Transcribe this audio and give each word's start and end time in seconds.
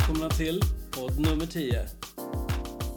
välkomna 0.00 0.30
till 0.30 0.60
podd 0.90 1.20
nummer 1.20 1.46
10. 1.46 1.86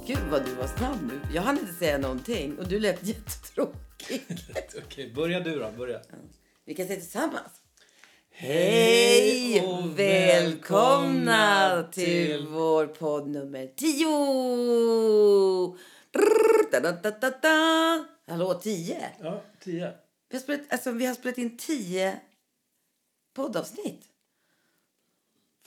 Gud 0.08 0.18
vad 0.32 0.46
du 0.46 0.54
var 0.54 0.68
snabb 0.68 0.98
nu. 1.08 1.22
Jag 1.34 1.42
hann 1.42 1.60
inte 1.60 1.74
säga 1.74 1.98
någonting 1.98 2.60
och 2.60 2.68
du 2.68 2.80
lät 2.80 3.04
jättetråkig. 3.08 4.22
Okej, 4.86 5.14
börja 5.16 5.40
du 5.40 5.60
då. 5.60 5.72
Börja. 5.78 6.02
Vi 6.66 6.74
kan 6.74 6.88
säga 6.88 7.00
tillsammans. 7.00 7.62
Hej 8.32 9.62
och 9.62 10.00
välkomna 10.00 11.84
till 11.92 12.48
vår 12.48 12.88
podd 12.88 13.28
nummer 13.28 13.68
10! 13.68 15.78
Brrr, 16.12 16.72
da, 16.72 16.80
da, 16.80 16.92
da, 16.92 17.12
da, 17.12 17.30
da. 17.42 18.06
Hallå, 18.28 18.54
10? 18.54 19.10
Ja, 19.20 19.44
10. 19.64 19.94
Vi 20.30 20.38
har 20.38 20.42
spelat, 20.42 20.62
alltså, 20.70 20.92
vi 20.92 21.06
har 21.06 21.14
spelat 21.14 21.38
in 21.38 21.58
10 21.58 22.20
poddavsnitt. 23.34 24.02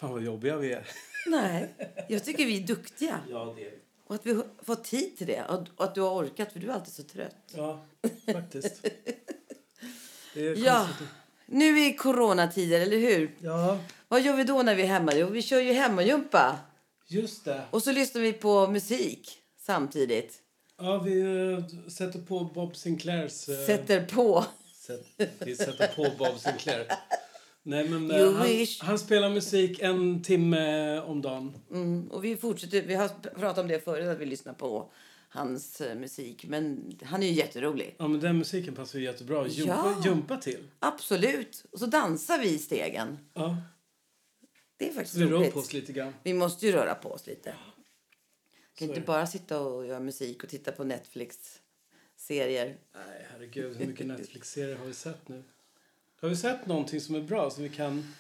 Fan 0.00 0.10
vad 0.10 0.22
jobbiga 0.22 0.56
vi 0.56 0.72
är. 0.72 0.88
Nej, 1.26 1.74
jag 2.08 2.24
tycker 2.24 2.46
vi 2.46 2.62
är 2.62 2.66
duktiga. 2.66 3.20
Ja, 3.30 3.54
det 3.56 3.62
är 3.66 3.70
vi. 3.70 3.76
Och 4.06 4.14
att 4.14 4.26
vi 4.26 4.32
har 4.32 4.44
fått 4.62 4.84
tid 4.84 5.16
till 5.18 5.26
det. 5.26 5.44
Och 5.76 5.84
att 5.84 5.94
du 5.94 6.00
har 6.00 6.10
orkat, 6.24 6.52
för 6.52 6.60
du 6.60 6.68
är 6.70 6.72
alltid 6.74 6.94
så 6.94 7.02
trött. 7.02 7.36
Ja, 7.54 7.84
faktiskt. 8.32 8.82
Det 10.34 10.46
är 10.48 10.56
Ja, 10.64 10.88
nu 11.46 11.78
är 11.80 11.96
coronatider, 11.96 12.80
eller 12.80 12.98
hur? 12.98 13.36
Ja, 13.40 13.78
Vad 14.08 14.20
gör 14.22 14.36
vi 14.36 14.44
då 14.44 14.62
när 14.62 14.74
vi 14.74 14.82
är 14.82 14.86
hemma? 14.86 15.12
Jo, 15.14 15.26
vi 15.28 15.42
kör 15.42 15.60
ju 15.60 15.72
hemmajumpa. 15.72 16.58
just 17.08 17.44
det. 17.44 17.62
Och 17.70 17.82
så 17.82 17.92
lyssnar 17.92 18.22
vi 18.22 18.32
på 18.32 18.66
musik 18.66 19.38
samtidigt. 19.60 20.42
Ja, 20.78 20.98
vi 20.98 21.20
eh, 21.20 21.88
sätter 21.88 22.18
på 22.18 22.44
Bob 22.44 22.76
Sinclairs... 22.76 23.48
eh, 23.48 23.66
Sätter 23.66 24.04
på. 24.06 24.44
Sätt, 24.86 25.06
vi 25.38 25.56
sätter 25.56 25.86
på 25.96 26.02
Bob 26.18 26.38
Sinclair. 26.40 26.86
Nej, 27.68 27.88
men 27.88 28.10
eh, 28.10 28.18
You 28.20 28.32
han, 28.34 28.46
wish. 28.46 28.80
han 28.82 28.98
spelar 28.98 29.30
musik 29.30 29.80
en 29.80 30.22
timme 30.22 31.00
om 31.00 31.22
dagen. 31.22 31.58
Mm, 31.70 32.08
och 32.10 32.24
vi 32.24 32.36
fortsätter. 32.36 32.82
Vi 32.82 32.94
har 32.94 33.08
pratat 33.08 33.58
om 33.58 33.68
det 33.68 33.84
förut, 33.84 34.08
att 34.08 34.18
vi 34.18 34.26
lyssnar 34.26 34.52
på 34.52 34.90
hans 35.28 35.80
eh, 35.80 35.98
musik. 35.98 36.44
Men 36.48 36.92
han 37.02 37.22
är 37.22 37.26
ju 37.26 37.32
jätterolig. 37.32 37.94
Ja, 37.98 38.08
men 38.08 38.20
den 38.20 38.38
musiken 38.38 38.74
passar 38.74 38.98
ju 38.98 39.04
jättebra 39.04 39.42
att 39.42 39.52
jumpa, 39.52 39.94
Ja. 39.98 40.02
jumpa 40.10 40.36
till. 40.36 40.64
Absolut. 40.78 41.64
Och 41.70 41.78
så 41.78 41.86
dansar 41.86 42.38
vi 42.38 42.48
i 42.48 42.58
stegen. 42.58 43.18
Ja, 43.34 43.56
Det 44.76 44.88
är 44.88 44.92
faktiskt 44.92 45.16
vi 45.16 45.24
rör 45.24 45.30
roligt. 45.38 45.52
på 45.52 45.58
oss 45.60 45.72
lite 45.72 45.92
grann. 45.92 46.12
Vi 46.22 46.34
måste 46.34 46.66
ju 46.66 46.72
röra 46.72 46.94
på 46.94 47.10
oss 47.10 47.26
lite. 47.26 47.50
Kan 47.50 47.58
Så 48.78 48.84
är 48.84 48.88
inte 48.88 49.00
bara 49.06 49.26
sitta 49.26 49.60
och 49.60 49.86
göra 49.86 50.00
musik 50.00 50.42
och 50.44 50.48
titta 50.48 50.72
på 50.72 50.84
Netflix-serier. 50.84 52.76
Nej, 52.94 53.26
herregud. 53.32 53.76
Hur 53.76 53.86
mycket 53.86 54.06
Netflix-serier 54.16 54.76
har 54.76 54.86
vi 54.86 54.92
sett 54.92 55.28
nu? 55.28 55.42
Har 56.20 56.28
vi 56.28 56.36
sett 56.36 56.66
någonting 56.66 57.00
som 57.00 57.14
är 57.14 57.20
bra 57.20 57.50
som 57.50 57.62
vi 57.62 57.68
kan 57.68 58.14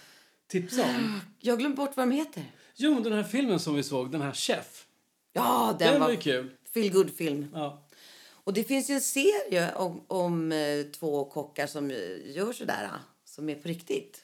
tipsa 0.46 0.82
om? 0.82 1.20
Jag 1.40 1.52
har 1.52 1.58
glömt 1.58 1.76
bort 1.76 1.96
vad 1.96 2.08
de 2.08 2.14
heter. 2.14 2.44
Jo, 2.76 3.00
den 3.00 3.12
här 3.12 3.22
filmen 3.22 3.60
som 3.60 3.74
vi 3.74 3.82
såg, 3.82 4.10
den 4.10 4.20
här 4.22 4.32
Chef. 4.32 4.86
Ja, 5.32 5.76
den, 5.78 5.92
Den 5.92 6.00
var 6.00 6.08
var 6.08 6.14
kul. 6.16 6.50
feel 6.72 6.92
good 6.92 7.10
film 7.16 7.46
Ja. 7.54 7.82
Och 8.28 8.52
det 8.52 8.64
finns 8.64 8.90
ju 8.90 8.94
en 8.94 9.00
serie 9.00 9.74
om, 9.74 10.04
om 10.06 10.52
eh, 10.52 10.82
två 10.86 11.24
kockar 11.24 11.66
som 11.66 11.90
eh, 11.90 11.96
gör 12.36 12.52
sådär, 12.52 12.90
ah, 12.92 12.98
som 13.24 13.48
är 13.48 13.54
på 13.54 13.68
riktigt. 13.68 14.22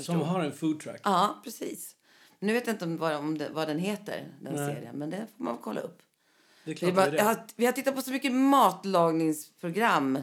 Som 0.00 0.20
har 0.20 0.40
en 0.40 0.52
food 0.52 0.80
truck. 0.80 1.00
Ja, 1.04 1.40
precis. 1.44 1.96
Nu 2.38 2.52
vet 2.52 2.66
jag 2.66 2.74
inte 2.74 2.84
om, 2.84 2.96
vad, 2.96 3.16
om 3.16 3.38
det, 3.38 3.48
vad 3.52 3.68
den 3.68 3.78
heter, 3.78 4.28
den 4.40 4.54
Nej. 4.54 4.74
serien, 4.74 4.96
men 4.98 5.10
det 5.10 5.26
får 5.36 5.44
man 5.44 5.58
kolla 5.58 5.80
upp. 5.80 5.98
Det 6.64 6.70
är 6.70 6.74
Vi, 6.74 6.78
klart 6.78 6.94
bara, 6.94 7.04
jag 7.06 7.14
är 7.14 7.16
det. 7.18 7.22
har, 7.22 7.44
vi 7.56 7.66
har 7.66 7.72
tittat 7.72 7.94
på 7.94 8.02
så 8.02 8.10
mycket 8.10 8.32
matlagningsprogram, 8.32 10.18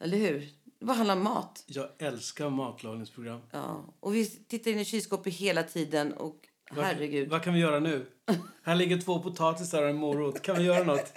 eller 0.00 0.16
hur? 0.18 0.48
Det 0.82 0.86
bara 0.86 0.96
handlar 0.96 1.16
om 1.16 1.22
mat. 1.22 1.64
Jag 1.66 1.88
älskar 1.98 2.50
matlagningsprogram. 2.50 3.40
Ja. 3.50 3.84
Och 4.00 4.14
vi 4.14 4.26
tittar 4.26 4.70
in 4.70 4.78
i 4.78 4.84
kylskåpet 4.84 5.34
hela 5.34 5.62
tiden 5.62 6.12
och 6.12 6.36
Vad- 6.70 6.84
herregud. 6.84 7.28
Vad 7.28 7.42
kan 7.42 7.54
vi 7.54 7.60
göra 7.60 7.80
nu? 7.80 8.06
Här 8.62 8.74
ligger 8.74 9.00
två 9.00 9.22
potatisar 9.22 9.82
och 9.82 9.88
en 9.88 9.96
morot. 9.96 10.42
Kan 10.42 10.56
vi 10.58 10.64
göra 10.64 10.84
något? 10.84 11.12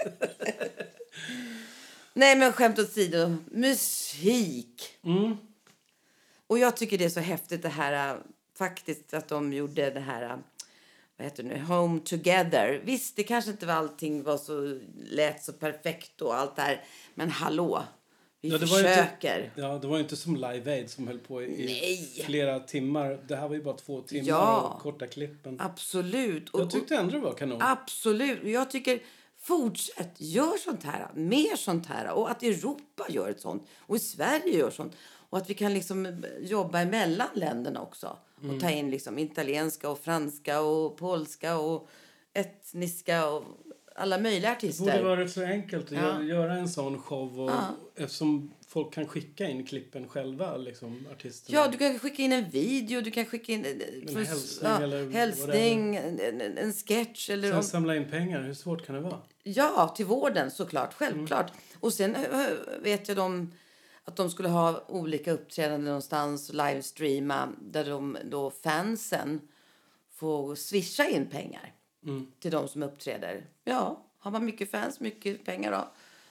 Nej, 2.14 2.36
men 2.36 2.54
skämt 2.54 2.80
åsido. 2.80 3.36
Musik. 3.52 4.98
Mm. 5.04 5.38
Och 6.48 6.60
jag 6.60 6.78
tycker 6.78 6.98
det 6.98 7.06
är 7.06 7.10
så 7.10 7.20
häftigt 7.20 7.62
det 7.62 7.70
här 7.70 8.16
äh, 8.16 8.22
faktiskt 8.58 9.14
att 9.14 9.28
de 9.28 9.54
gjorde 9.54 9.90
det 9.90 10.00
här 10.00 10.24
äh, 10.24 10.38
vad 11.18 11.26
heter 11.26 11.44
det 11.44 11.50
nu, 11.50 11.60
Home 11.64 12.00
Together. 12.00 12.82
Visst, 12.84 13.16
det 13.16 13.24
kanske 13.24 13.52
inte 13.52 13.66
var 13.66 13.74
allting 13.74 14.24
var 14.24 14.38
så 14.38 14.80
lät 15.10 15.44
så 15.44 15.54
perfekt 15.54 16.22
och 16.22 16.36
allt 16.36 16.56
det 16.56 16.62
här, 16.62 16.84
men 17.16 17.30
hallå. 17.30 17.84
Vi 18.46 18.52
Ja, 18.52 18.58
det 18.58 18.66
var 18.66 18.78
ju 18.80 18.84
inte- 18.88 18.94
försöker. 19.04 19.52
Ja, 19.56 19.78
det 19.82 19.88
var 19.88 19.98
ju 19.98 20.04
inte 20.04 20.16
som 20.16 20.36
Live 20.36 20.72
Aid 20.74 20.90
som 20.90 21.08
höll 21.08 21.20
på 21.20 21.44
i 21.44 21.66
Nej. 21.66 22.24
flera 22.26 22.60
timmar. 22.60 23.20
Det 23.28 23.36
här 23.36 23.48
var 23.48 23.56
ju 23.56 23.64
bara 23.64 23.76
två 23.76 24.02
timmar 24.02 24.28
Ja. 24.28 24.62
och 24.62 24.82
korta 24.82 25.08
klippen. 25.08 25.62
Absolut. 25.62 26.50
Och, 26.50 26.60
Jag 26.62 26.72
tyckte 26.72 26.96
ändå 26.96 27.12
det 27.12 27.20
var 27.20 27.34
kanon. 27.34 27.62
Absolut. 27.62 28.44
Jag 28.44 28.72
tycker 28.72 29.00
fortsätt, 29.42 30.12
gör 30.18 30.58
sånt 30.58 30.84
här. 30.84 31.08
Mer 31.14 31.56
sånt 31.56 31.86
här. 31.86 32.12
Och 32.12 32.32
att 32.32 32.44
Europa 32.44 33.06
gör 33.10 33.30
ett 33.30 33.42
sånt. 33.42 33.68
Och 33.80 34.02
Sverige 34.02 34.58
gör 34.58 34.70
sånt. 34.72 34.94
Och 35.30 35.38
att 35.38 35.50
vi 35.50 35.54
kan 35.54 35.74
liksom 35.74 36.24
jobba 36.42 36.80
emellan 36.80 37.28
länderna 37.34 37.82
också. 37.82 38.18
Och 38.54 38.60
ta 38.62 38.70
in 38.70 38.92
liksom 38.92 39.20
italienska 39.20 39.90
och 39.90 40.00
franska 40.00 40.62
och 40.62 40.98
polska 40.98 41.58
och 41.58 41.88
etniska 42.34 43.28
och 43.30 43.44
alla 43.98 44.18
möjliga 44.18 44.50
Det 44.50 44.56
artister. 44.56 44.86
borde 44.86 45.04
vara 45.04 45.20
rätt 45.24 45.32
så 45.32 45.44
enkelt 45.44 45.86
att 45.86 45.92
Ja. 45.92 46.22
göra, 46.24 46.54
en 46.54 46.70
sån 46.70 47.02
show 47.02 47.40
och, 47.40 47.50
Ja. 47.50 47.76
eftersom 47.96 48.52
folk 48.68 48.94
kan 48.94 49.08
skicka 49.08 49.48
in 49.50 49.66
klippen 49.66 50.08
själva, 50.08 50.58
liksom 50.58 51.08
artisterna. 51.12 51.60
Ja, 51.60 51.68
du 51.68 51.78
kan 51.78 52.00
skicka 52.00 52.22
in 52.24 52.32
en 52.32 52.50
video, 52.50 53.02
du 53.02 53.12
kan 53.12 53.26
skicka 53.26 53.52
in 53.54 53.66
en, 53.66 53.82
En 54.10 54.26
hälsning 54.26 54.72
eller 54.82 55.10
hälsning 55.12 55.96
en, 55.96 56.42
en, 56.58 56.74
sketch. 56.74 57.30
Eller 57.30 57.48
Sen 57.48 57.58
om- 57.58 57.64
samla 57.64 57.96
in 57.96 58.10
pengar, 58.10 58.42
hur 58.42 58.54
svårt 58.54 58.86
kan 58.86 58.96
det 58.96 59.02
vara? 59.02 59.18
Ja, 59.44 59.94
till 59.98 60.06
vården 60.06 60.52
såklart. 60.52 60.94
Självklart. 60.94 61.52
Och 61.80 61.94
sen 61.94 62.16
eh, 62.16 62.22
vet 62.84 63.08
jag 63.08 63.18
de, 63.18 63.52
att 64.04 64.16
de 64.16 64.30
skulle 64.30 64.50
ha 64.50 64.84
olika 64.88 65.32
uppträdanden 65.32 65.86
någonstans 65.86 66.54
livestreama 66.54 67.50
där 67.62 67.86
de 67.86 68.18
då 68.26 68.52
fansen 68.52 69.42
får 70.16 70.56
swisha 70.56 71.06
in 71.10 71.26
pengar 71.30 71.72
Mm. 72.06 72.28
till 72.40 72.52
de 72.52 72.68
som 72.68 72.84
uppträder. 72.84 73.46
Ja, 73.64 74.06
har 74.20 74.32
man 74.32 74.46
mycket 74.46 74.72
fans, 74.72 75.00
mycket 75.00 75.46
pengar 75.46 75.72
då. 75.72 75.88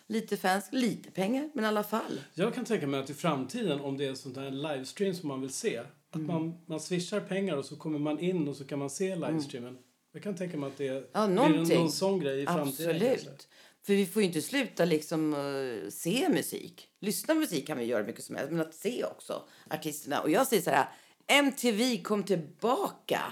Lite 0.06 0.36
fans, 0.36 0.68
lite 0.72 1.10
pengar, 1.10 1.50
men 1.54 1.64
i 1.64 1.68
alla 1.68 1.82
fall. 1.84 2.20
Jag 2.34 2.54
kan 2.54 2.64
tänka 2.64 2.86
mig 2.86 3.00
att 3.00 3.10
i 3.10 3.14
framtiden, 3.14 3.80
om 3.80 3.96
det 3.96 4.06
är 4.06 4.14
sånt 4.14 4.36
här 4.36 4.50
livestream 4.50 5.14
som 5.14 5.28
man 5.28 5.40
vill 5.40 5.52
se, 5.52 5.78
att 5.78 5.86
Mm. 6.14 6.26
man, 6.26 6.54
man 6.66 6.80
swishar 6.80 7.20
pengar 7.20 7.56
och 7.56 7.64
så 7.64 7.76
kommer 7.76 7.98
man 7.98 8.18
in 8.18 8.48
och 8.48 8.56
så 8.56 8.64
kan 8.64 8.78
man 8.78 8.90
se 8.90 9.16
livestreamen. 9.16 9.78
Jag 10.12 10.22
kan 10.22 10.34
tänka 10.36 10.56
mig 10.56 10.66
att 10.66 10.76
det 10.76 10.88
Mm. 10.88 11.36
Ja, 11.36 11.48
blir 11.48 11.76
någon 11.78 11.92
sån 11.92 12.18
grej 12.20 12.42
i 12.42 12.46
framtiden. 12.46 12.90
kanske. 13.00 13.12
Absolut. 13.14 13.48
För 13.82 13.94
vi 13.94 14.06
får 14.06 14.22
ju 14.22 14.28
inte 14.28 14.42
sluta 14.42 14.84
liksom 14.84 15.34
eh, 15.34 15.90
se 15.90 16.28
musik. 16.28 16.88
Lyssna 17.00 17.34
på 17.34 17.40
musik 17.40 17.66
kan 17.66 17.78
vi 17.78 17.84
göra 17.84 18.02
mycket 18.04 18.24
som 18.24 18.36
helst, 18.36 18.52
men 18.52 18.60
att 18.60 18.74
se 18.74 19.04
också 19.04 19.42
artisterna. 19.70 20.20
Och 20.20 20.30
jag 20.30 20.46
säger 20.46 20.62
så 20.62 20.70
här, 20.70 20.88
MTV 21.26 22.02
kom 22.02 22.22
tillbaka 22.24 23.22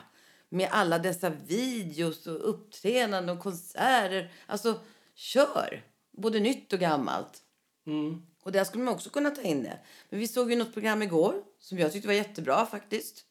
med 0.53 0.69
alla 0.71 0.99
dessa 0.99 1.31
videos 1.31 2.27
och 2.27 2.49
uppträdanden 2.51 3.37
och 3.37 3.43
konserter. 3.43 4.33
Alltså, 4.47 4.81
kör! 5.15 5.85
Både 6.11 6.41
nytt 6.41 6.73
och 6.73 6.79
gammalt. 6.79 7.43
Mm. 7.87 8.23
Och 8.43 8.53
där 8.53 8.65
skulle 8.65 8.85
man 8.85 8.95
också 8.95 9.11
kunna 9.11 9.31
ta 9.31 9.43
in 9.43 9.63
det. 9.63 9.79
Men 10.11 10.19
vi 10.21 10.29
såg 10.29 10.51
ju 10.51 10.57
något 10.57 10.73
program 10.73 11.03
igår 11.03 11.35
som 11.59 11.79
jag 11.79 11.93
tyckte 11.93 12.09
var 12.09 12.15
jättebra 12.15 12.67
faktiskt. 12.67 13.25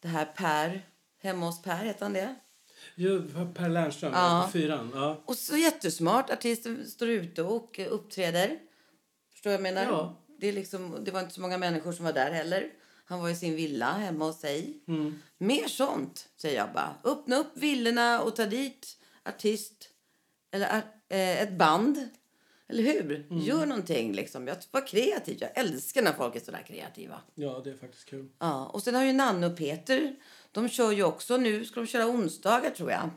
Det 0.00 0.08
här 0.08 0.24
Per, 0.24 0.86
hemma 1.22 1.46
hos 1.46 1.62
Per 1.62 1.84
heter 1.84 2.02
han 2.04 2.12
det. 2.12 2.34
Jo, 2.94 3.22
Per 3.54 3.68
Lernström, 3.68 4.12
Ja. 4.12 4.42
på 4.46 4.52
fyran. 4.52 4.90
Ja. 4.94 5.22
Och 5.24 5.36
så 5.36 5.56
jättesmart. 5.56 6.30
Artisten 6.30 6.86
står 6.86 7.08
ute 7.08 7.42
och 7.42 7.78
uppträder. 7.90 8.58
Förstår 9.32 9.52
jag 9.52 9.62
menar? 9.62 9.84
Ja. 9.84 10.22
Det, 10.40 10.46
är 10.46 10.52
liksom, 10.52 11.04
det 11.04 11.10
var 11.10 11.20
inte 11.20 11.34
så 11.34 11.40
många 11.40 11.58
människor 11.58 11.92
som 11.92 12.04
var 12.04 12.12
där 12.12 12.32
heller. 12.32 12.70
Han 13.04 13.20
var 13.20 13.28
i 13.28 13.36
sin 13.36 13.56
villa 13.56 13.92
hemma 13.92 14.24
hos 14.24 14.40
sig. 14.40 14.82
Mm. 14.88 15.18
Mer 15.38 15.68
sånt, 15.68 16.28
säger 16.36 16.56
jag 16.56 16.72
bara. 16.72 16.94
Öppna 17.04 17.36
upp 17.36 17.56
villorna 17.56 18.22
och 18.22 18.36
ta 18.36 18.46
dit 18.46 18.98
artist 19.24 19.88
eller 20.50 20.76
eh, 21.08 21.42
ett 21.42 21.58
band. 21.58 22.08
Eller 22.68 22.82
hur? 22.82 23.26
Mm. 23.30 23.42
Gör 23.42 23.66
någonting 23.66 24.12
liksom. 24.12 24.46
Jag 24.46 24.56
var 24.70 24.86
kreativ. 24.86 25.38
Jag 25.40 25.58
älskar 25.58 26.02
när 26.02 26.12
folk 26.12 26.36
är 26.36 26.40
sådär 26.40 26.64
kreativa. 26.66 27.20
ja, 27.34 27.60
det 27.64 27.70
är 27.70 27.76
faktiskt 27.76 28.04
kul. 28.04 28.28
Ja, 28.38 28.66
och 28.66 28.82
sen 28.82 28.94
har 28.94 29.04
ju 29.04 29.12
Nanne 29.12 29.46
och 29.46 29.56
Peter, 29.56 30.16
de 30.52 30.68
kör 30.68 30.92
ju 30.92 31.04
också 31.04 31.36
nu, 31.36 31.64
ska 31.64 31.80
de 31.80 31.86
köra 31.86 32.06
onsdagar 32.06 32.70
tror 32.70 32.90
jag. 32.90 33.10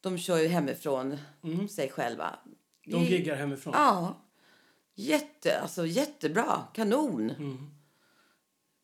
De 0.00 0.18
kör 0.18 0.38
ju 0.38 0.48
hemifrån 0.48 1.18
sig 1.70 1.90
själva. 1.90 2.38
Mm. 2.86 3.04
De 3.04 3.04
giggar 3.04 3.36
hemifrån. 3.36 3.72
Ja. 3.76 4.26
Jätte, 4.94 5.60
alltså 5.60 5.86
jättebra. 5.86 6.62
Kanon. 6.74 7.30
Mm. 7.30 7.70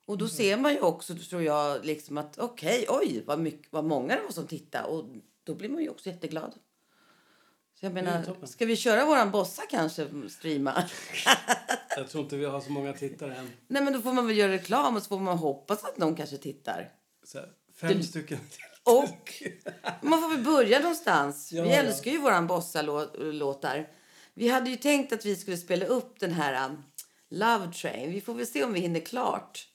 Och 0.08 0.18
då 0.18 0.28
ser 0.28 0.56
man 0.56 0.72
ju 0.72 0.80
också, 0.80 1.14
tror 1.14 1.42
jag, 1.42 1.84
liksom 1.84 2.18
att 2.18 2.38
okej, 2.38 2.86
oj, 2.88 3.22
vad, 3.26 3.38
mycket, 3.38 3.72
vad 3.72 3.84
många 3.84 4.16
det 4.16 4.22
var 4.22 4.30
som 4.30 4.46
tittade. 4.46 4.88
Och 4.88 5.04
då 5.44 5.54
blir 5.54 5.68
man 5.68 5.82
ju 5.82 5.88
också 5.88 6.10
jätteglad. 6.10 6.54
Så 7.80 7.86
jag 7.86 7.92
menar, 7.92 8.46
ska 8.46 8.66
vi 8.66 8.76
köra 8.76 9.04
våran 9.04 9.30
bossa 9.30 9.62
kanske, 9.70 10.08
streama? 10.28 10.84
Jag 11.96 12.08
tror 12.08 12.24
inte 12.24 12.36
vi 12.36 12.44
har 12.44 12.60
så 12.60 12.72
många 12.72 12.92
tittare 12.92 13.36
än. 13.36 13.50
Nej 13.66 13.82
men 13.82 13.92
då 13.92 14.00
får 14.00 14.12
man 14.12 14.26
väl 14.26 14.36
göra 14.36 14.52
reklam 14.52 14.96
och 14.96 15.02
så 15.02 15.08
får 15.08 15.18
man 15.18 15.38
hoppas 15.38 15.84
att 15.84 15.98
någon 15.98 16.14
kanske 16.14 16.36
tittar. 16.36 16.92
Här, 17.34 17.52
Fem 17.74 18.02
stycken. 18.02 18.38
Och 18.82 19.42
man 20.02 20.20
får 20.20 20.28
väl 20.28 20.44
börja 20.44 20.78
någonstans. 20.78 21.52
Ja, 21.52 21.62
vi 21.62 21.68
ja. 21.68 21.76
älskar 21.76 22.10
ju 22.10 22.18
våran 22.18 22.46
bossa-låtar. 22.46 23.88
Vi 24.34 24.48
hade 24.48 24.70
ju 24.70 24.76
tänkt 24.76 25.12
att 25.12 25.24
vi 25.24 25.36
skulle 25.36 25.56
spela 25.56 25.86
upp 25.86 26.20
den 26.20 26.32
här 26.32 26.68
um, 26.68 26.82
Love 27.30 27.72
Train. 27.72 28.10
Vi 28.10 28.20
får 28.20 28.34
väl 28.34 28.46
se 28.46 28.64
om 28.64 28.72
vi 28.72 28.80
hinner 28.80 29.00
klart. 29.00 29.67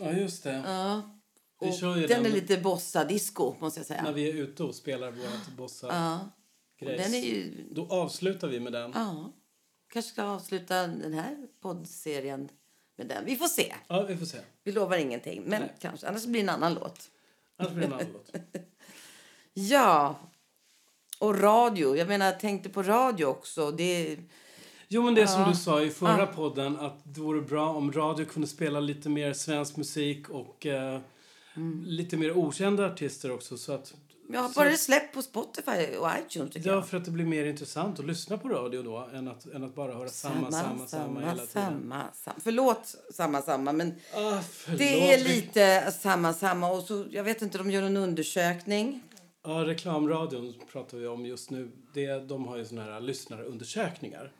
Ja, 0.00 0.12
just 0.12 0.42
det. 0.42 0.62
Ja. 0.66 1.02
Och 1.58 1.66
den 1.80 2.06
den 2.08 2.26
är 2.26 2.30
lite 2.30 2.56
bossa-disco, 2.56 3.54
måste 3.60 3.80
jag 3.80 3.86
säga. 3.86 4.02
När 4.02 4.12
vi 4.12 4.28
är 4.30 4.34
ute 4.34 4.62
och 4.62 4.74
spelar 4.74 5.10
vårt 5.10 5.56
bossa 5.56 5.86
Ja. 5.86 6.30
Den 6.86 7.14
är 7.14 7.18
ju... 7.18 7.68
Då 7.70 7.86
avslutar 7.86 8.48
vi 8.48 8.60
med 8.60 8.72
den. 8.72 8.92
Ja. 8.94 9.32
Kanske 9.92 10.12
ska 10.12 10.22
avsluta 10.22 10.86
den 10.86 11.12
här 11.12 11.36
poddserien 11.62 12.48
med 12.96 13.06
den. 13.06 13.24
Vi 13.24 13.36
får 13.36 13.46
se. 13.46 13.74
Ja, 13.88 14.02
vi 14.02 14.16
får 14.16 14.26
se. 14.26 14.38
Vi 14.64 14.72
lovar 14.72 14.96
ingenting. 14.96 15.42
Men 15.46 15.60
Nej. 15.60 15.74
kanske. 15.80 16.08
Annars 16.08 16.26
blir 16.26 16.40
det 16.40 16.44
en 16.44 16.48
annan 16.48 16.74
låt. 16.74 17.10
Annars 17.56 17.72
blir 17.72 17.88
det 17.88 17.94
en 17.94 18.00
annan 18.00 18.12
låt. 18.12 18.32
Ja. 19.52 20.20
Och 21.18 21.40
radio. 21.40 21.96
Jag 21.96 22.08
menar, 22.08 22.26
jag 22.26 22.40
tänkte 22.40 22.68
på 22.68 22.82
radio 22.82 23.24
också. 23.24 23.70
Det 23.70 24.18
Jo, 24.92 25.02
men 25.02 25.14
det 25.14 25.26
som 25.26 25.40
Ja. 25.42 25.48
du 25.48 25.54
sa 25.54 25.82
i 25.82 25.90
förra 25.90 26.18
Ja. 26.18 26.26
podden 26.26 26.76
att 26.80 26.98
det 27.04 27.20
vore 27.20 27.40
bra 27.40 27.68
om 27.74 27.92
radio 27.92 28.24
kunde 28.24 28.48
spela 28.48 28.80
lite 28.80 29.08
mer 29.08 29.32
svensk 29.32 29.76
musik 29.76 30.28
och 30.30 30.66
eh, 30.66 31.00
Mm. 31.56 31.84
lite 31.86 32.16
mer 32.16 32.36
okända 32.38 32.86
artister 32.86 33.30
också. 33.32 33.56
Så 33.58 33.72
att, 33.72 33.94
Ja, 34.32 34.50
bara 34.56 34.68
det 34.68 34.76
släpp 34.76 35.12
på 35.14 35.22
Spotify 35.22 35.96
och 36.00 36.08
iTunes 36.20 36.52
tycker 36.52 36.68
Ja, 36.68 36.74
jag. 36.74 36.88
för 36.88 36.96
att 36.96 37.04
det 37.04 37.10
blir 37.10 37.24
mer 37.24 37.44
intressant 37.44 37.98
att 37.98 38.06
lyssna 38.06 38.38
på 38.38 38.48
radio 38.48 38.82
då 38.82 39.08
än 39.14 39.28
att, 39.28 39.46
än 39.46 39.64
att 39.64 39.74
bara 39.74 39.92
höra 39.94 40.08
samma, 40.08 40.52
samma, 40.52 40.86
samma, 40.86 41.20
hela 41.20 41.32
tiden. 41.32 41.46
samma, 41.48 42.04
samma. 42.14 42.36
Förlåt, 42.40 42.94
samma, 43.12 43.42
samma. 43.42 43.72
Men 43.72 43.92
Ah, 44.14 44.40
det 44.78 45.12
är 45.14 45.24
lite 45.24 45.92
samma, 45.92 46.32
samma. 46.32 46.70
Och 46.70 46.82
så, 46.82 47.04
jag 47.10 47.24
vet 47.24 47.42
inte, 47.42 47.58
de 47.58 47.70
gör 47.70 47.82
en 47.82 47.96
undersökning. 47.96 49.02
Ja, 49.44 49.50
reklamradion 49.66 50.54
pratar 50.72 50.98
vi 50.98 51.06
om 51.06 51.26
just 51.26 51.50
nu. 51.50 51.70
Det, 51.94 52.28
de 52.28 52.44
har 52.48 52.56
ju 52.56 52.64
såna 52.64 52.82
här 52.84 53.00
lyssnarundersökningar. 53.00 54.32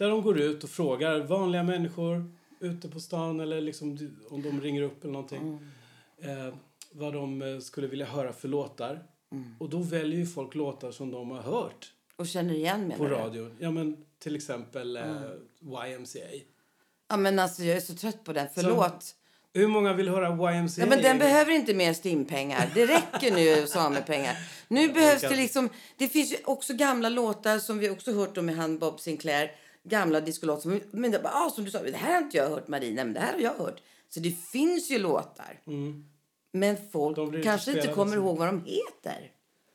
Där 0.00 0.08
de 0.10 0.22
går 0.22 0.40
ut 0.40 0.64
och 0.64 0.70
frågar 0.70 1.20
vanliga 1.20 1.62
människor 1.62 2.32
ute 2.60 2.88
på 2.88 3.00
stan 3.00 3.40
eller 3.40 3.60
liksom 3.60 3.98
om 4.30 4.42
de 4.42 4.60
ringer 4.60 4.82
upp 4.82 5.04
eller 5.04 5.12
någonting. 5.12 5.58
Eh, 6.22 6.54
vad 6.92 7.12
de 7.12 7.42
eh, 7.42 7.58
skulle 7.58 7.86
vilja 7.86 8.06
höra 8.06 8.32
för 8.32 8.48
låtar. 8.48 9.02
Och 9.58 9.70
då 9.70 9.78
väljer 9.78 10.18
ju 10.18 10.26
folk 10.26 10.54
låtar 10.54 10.90
som 10.90 11.10
de 11.10 11.30
har 11.30 11.42
hört 11.42 11.92
Och 12.16 12.26
känner 12.26 12.54
igen 12.54 12.80
menar 12.80 12.96
på 12.96 13.04
du? 13.04 13.10
radion. 13.10 13.56
Ja, 13.58 13.70
men 13.70 13.96
till 14.18 14.36
exempel 14.36 14.96
eh, 14.96 15.04
YMCA. 15.86 16.18
Ja, 17.08 17.16
men 17.16 17.38
alltså 17.38 17.62
jag 17.62 17.76
är 17.76 17.80
så 17.80 17.94
trött 17.94 18.24
på 18.24 18.32
den. 18.32 18.48
Förlåt. 18.54 19.14
Hur 19.52 19.68
många 19.68 19.92
vill 19.92 20.08
höra 20.08 20.56
YMCA? 20.56 20.80
Ja, 20.80 20.86
men 20.86 21.02
den 21.02 21.18
behöver 21.18 21.52
inte 21.52 21.74
mer 21.74 21.92
stimpengar. 21.92 22.70
Det 22.74 22.86
räcker 22.86 23.34
nu, 23.34 23.66
samepengar. 23.66 24.36
Nu 24.68 24.92
behövs 24.92 25.20
det 25.20 25.36
liksom... 25.36 25.68
Det 25.96 26.08
finns 26.08 26.34
också 26.44 26.74
gamla 26.74 27.08
låtar 27.08 27.58
som 27.58 27.78
vi 27.78 27.90
också 27.90 28.12
hört 28.12 28.38
om 28.38 28.46
med 28.46 28.56
han 28.56 28.78
Bob 28.78 29.00
Sinclair. 29.00 29.50
Gamla 29.84 30.20
discolåtar. 30.20 30.60
som- 30.62 30.80
Men 30.90 31.10
det, 31.10 31.20
ah, 31.24 31.50
som 31.50 31.64
du 31.64 31.70
sa, 31.70 31.82
det 31.82 31.96
här 31.96 32.14
har 32.14 32.22
inte 32.22 32.36
jag 32.36 32.48
hört 32.50 32.68
Marina, 32.68 33.04
men 33.04 33.14
det 33.14 33.20
här 33.20 33.32
har 33.32 33.40
jag 33.40 33.54
hört. 33.54 33.80
Så 34.08 34.20
det 34.20 34.30
finns 34.30 34.90
ju 34.90 34.98
låtar. 34.98 35.60
Men 36.52 36.76
folk 36.92 37.42
kanske 37.44 37.70
inte 37.70 37.92
kommer 37.94 38.16
ihåg 38.16 38.38
vad 38.38 38.48
de 38.48 38.64
heter. 38.64 39.30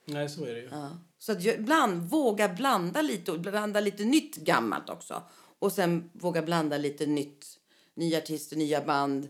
Nej, 0.05 0.29
så 0.29 0.45
är 0.45 0.53
det 0.53 0.59
ju. 0.59 0.69
Ja. 0.71 0.89
Så 1.17 1.31
att 1.31 1.43
jag, 1.43 1.55
ibland 1.55 2.09
våga 2.09 2.49
blanda 2.49 3.01
lite 3.01 3.31
och 3.31 3.39
blanda 3.39 3.79
lite 3.79 4.05
nytt 4.05 4.35
gammalt 4.35 4.89
också. 4.89 5.23
Och 5.59 5.71
sen 5.71 6.09
våga 6.13 6.41
blanda 6.41 6.77
lite 6.77 7.05
nytt. 7.05 7.45
Nya 7.93 8.17
artister, 8.17 8.55
nya 8.55 8.81
band. 8.81 9.27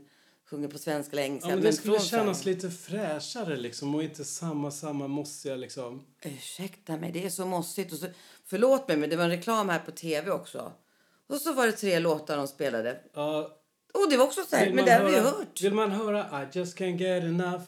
Sjunger 0.50 0.68
på 0.68 0.78
svenska 0.78 1.12
eller 1.12 1.24
engelska. 1.24 1.50
Ja, 1.50 1.56
men 1.56 1.63
det 1.63 1.74
skulle 1.74 1.94
från 1.98 2.06
kännas 2.07 2.39
Sverige. 2.42 2.56
lite 2.56 2.69
fräschare 2.69 3.56
liksom 3.57 3.95
och 3.95 4.04
inte 4.04 4.25
samma, 4.25 4.71
samma 4.71 5.07
mossiga 5.07 5.56
liksom. 5.56 6.06
Ursäkta 6.24 6.98
mig, 6.98 7.12
det 7.12 7.25
är 7.25 7.30
så 7.30 7.45
mossigt. 7.45 7.94
Och 7.94 8.00
så, 8.00 8.07
förlåt 8.50 8.88
mig, 8.88 8.97
men 8.97 9.09
det 9.09 9.15
var 9.15 9.24
en 9.24 9.30
reklam 9.30 9.69
här 9.69 9.80
på 9.80 9.92
tv 9.92 10.31
också. 10.31 10.71
Och 11.30 11.36
så 11.36 11.53
var 11.53 11.65
det 11.65 11.71
tre 11.71 12.00
låtar 12.00 12.38
de 12.38 12.47
spelade. 12.47 12.97
Ja, 13.15 13.57
Och 13.94 14.09
det 14.09 14.18
var 14.18 14.25
också 14.25 14.42
så 14.50 14.56
här, 14.56 14.69
men 14.74 14.86
det 14.86 14.92
har 14.92 15.06
vi 15.09 15.15
hört. 15.19 15.62
Vill 15.62 15.74
man 15.74 15.92
höra 15.92 16.19
I 16.44 16.57
just 16.57 16.77
can't 16.80 16.97
get 16.97 17.24
enough, 17.24 17.62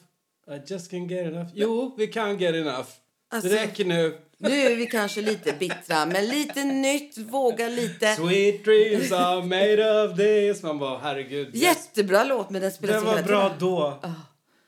I 0.51 0.61
just 0.71 0.91
can't 0.91 1.09
get 1.09 1.25
enough. 1.33 1.49
Jo, 1.53 1.95
vi 1.97 2.07
kan 2.07 2.37
get 2.37 2.55
enough. 2.55 2.87
Alltså- 3.29 3.49
det 3.49 3.55
räcker 3.55 3.85
nu. 3.85 4.17
Nu 4.39 4.49
är 4.61 4.75
vi 4.75 4.85
kanske 4.87 5.21
lite 5.21 5.53
bittra, 5.53 6.05
men 6.05 6.25
lite 6.25 6.63
nytt, 6.63 7.17
våga 7.17 7.69
lite. 7.69 8.15
Sweet 8.15 8.65
dreams 8.65 9.11
are 9.11 9.43
made 9.43 10.03
of 10.03 10.17
this. 10.17 10.63
Man 10.63 10.79
bara, 10.79 10.97
herregud. 10.99 11.55
Jättebra 11.55 12.23
låt, 12.23 12.49
men 12.49 12.61
den 12.61 12.71
spelas 12.71 12.95
Den 12.95 13.05
var 13.05 13.21
bra 13.23 13.43
tiden. 13.49 13.59
då. 13.59 13.99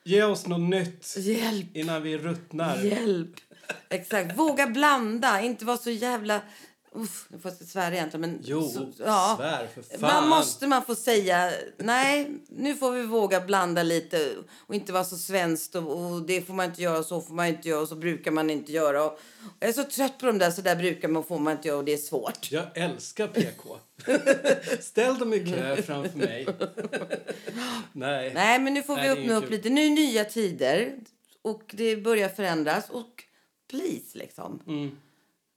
Ge 0.03 0.23
oss 0.23 0.47
något 0.47 0.69
nytt 0.69 1.15
Hjälp. 1.17 1.75
innan 1.75 2.03
vi 2.03 2.17
ruttnar. 2.17 2.77
Hjälp! 2.83 3.29
Exakt. 3.89 4.38
Våga 4.38 4.68
blanda. 4.68 5.42
Inte 5.42 5.66
vara 5.66 5.77
så 5.77 5.92
jävla... 5.92 6.42
Uff, 6.92 7.25
nu 7.30 7.39
får 7.39 7.51
jag 7.60 7.68
svära 7.69 7.94
egentligen. 7.95 8.21
Men 8.21 8.39
Jo, 8.44 8.69
så, 8.69 8.92
ja. 8.98 9.36
svär 9.38 9.68
för 9.74 9.98
fan. 9.98 10.01
Man 10.01 10.30
måste 10.30 10.68
man 10.68 10.86
få 10.86 10.95
säga 10.95 11.51
nej, 11.77 12.31
nu 12.50 12.75
får 12.75 12.92
vi 12.92 13.04
våga 13.04 13.42
blanda 13.42 13.83
lite 13.83 14.36
och 14.68 14.75
inte 14.75 14.94
vara 14.94 15.04
så 15.04 15.18
svenskt 15.18 15.75
och, 15.75 16.12
och 16.12 16.21
det 16.21 16.42
får 16.42 16.54
man 16.54 16.66
inte 16.66 16.81
göra, 16.81 17.04
så 17.04 17.21
får 17.21 17.33
man 17.33 17.48
inte 17.48 17.69
göra 17.69 17.81
och 17.81 17.88
så 17.88 17.95
brukar 17.95 18.31
man 18.31 18.50
inte 18.50 18.71
göra. 18.71 19.04
Och, 19.04 19.12
och 19.12 19.19
jag 19.60 19.69
är 19.69 19.74
så 19.74 19.83
trött 19.83 20.18
på 20.18 20.25
de 20.25 20.38
där, 20.38 20.51
så 20.51 20.62
där 20.62 20.75
brukar 20.75 21.07
man 21.07 21.24
får 21.24 21.39
man 21.39 21.54
inte 21.54 21.68
göra 21.68 21.77
och 21.77 21.86
det 21.86 21.94
är 21.94 21.98
svårt. 21.98 22.51
Jag 22.51 22.66
älskar 22.77 23.27
PK. 23.27 23.77
Ställ 24.80 25.19
dem 25.19 25.33
i 25.33 25.39
kö 25.39 25.81
framför 25.81 26.18
mig. 26.18 26.48
Nej. 27.94 28.31
Nej, 28.33 28.60
men 28.60 28.74
nu 28.74 28.83
får 28.83 28.95
Nej, 28.95 29.16
vi 29.16 29.21
öppna 29.21 29.36
upp 29.36 29.44
kul. 29.44 29.51
lite. 29.51 29.69
Nu 29.69 29.86
är 29.86 29.89
nya 29.89 30.25
tider 30.25 30.94
och 31.42 31.63
det 31.74 31.95
börjar 31.95 32.30
förändras 32.30 32.89
och 32.89 33.24
please 33.69 34.18
liksom. 34.18 34.60
Mm, 34.68 34.98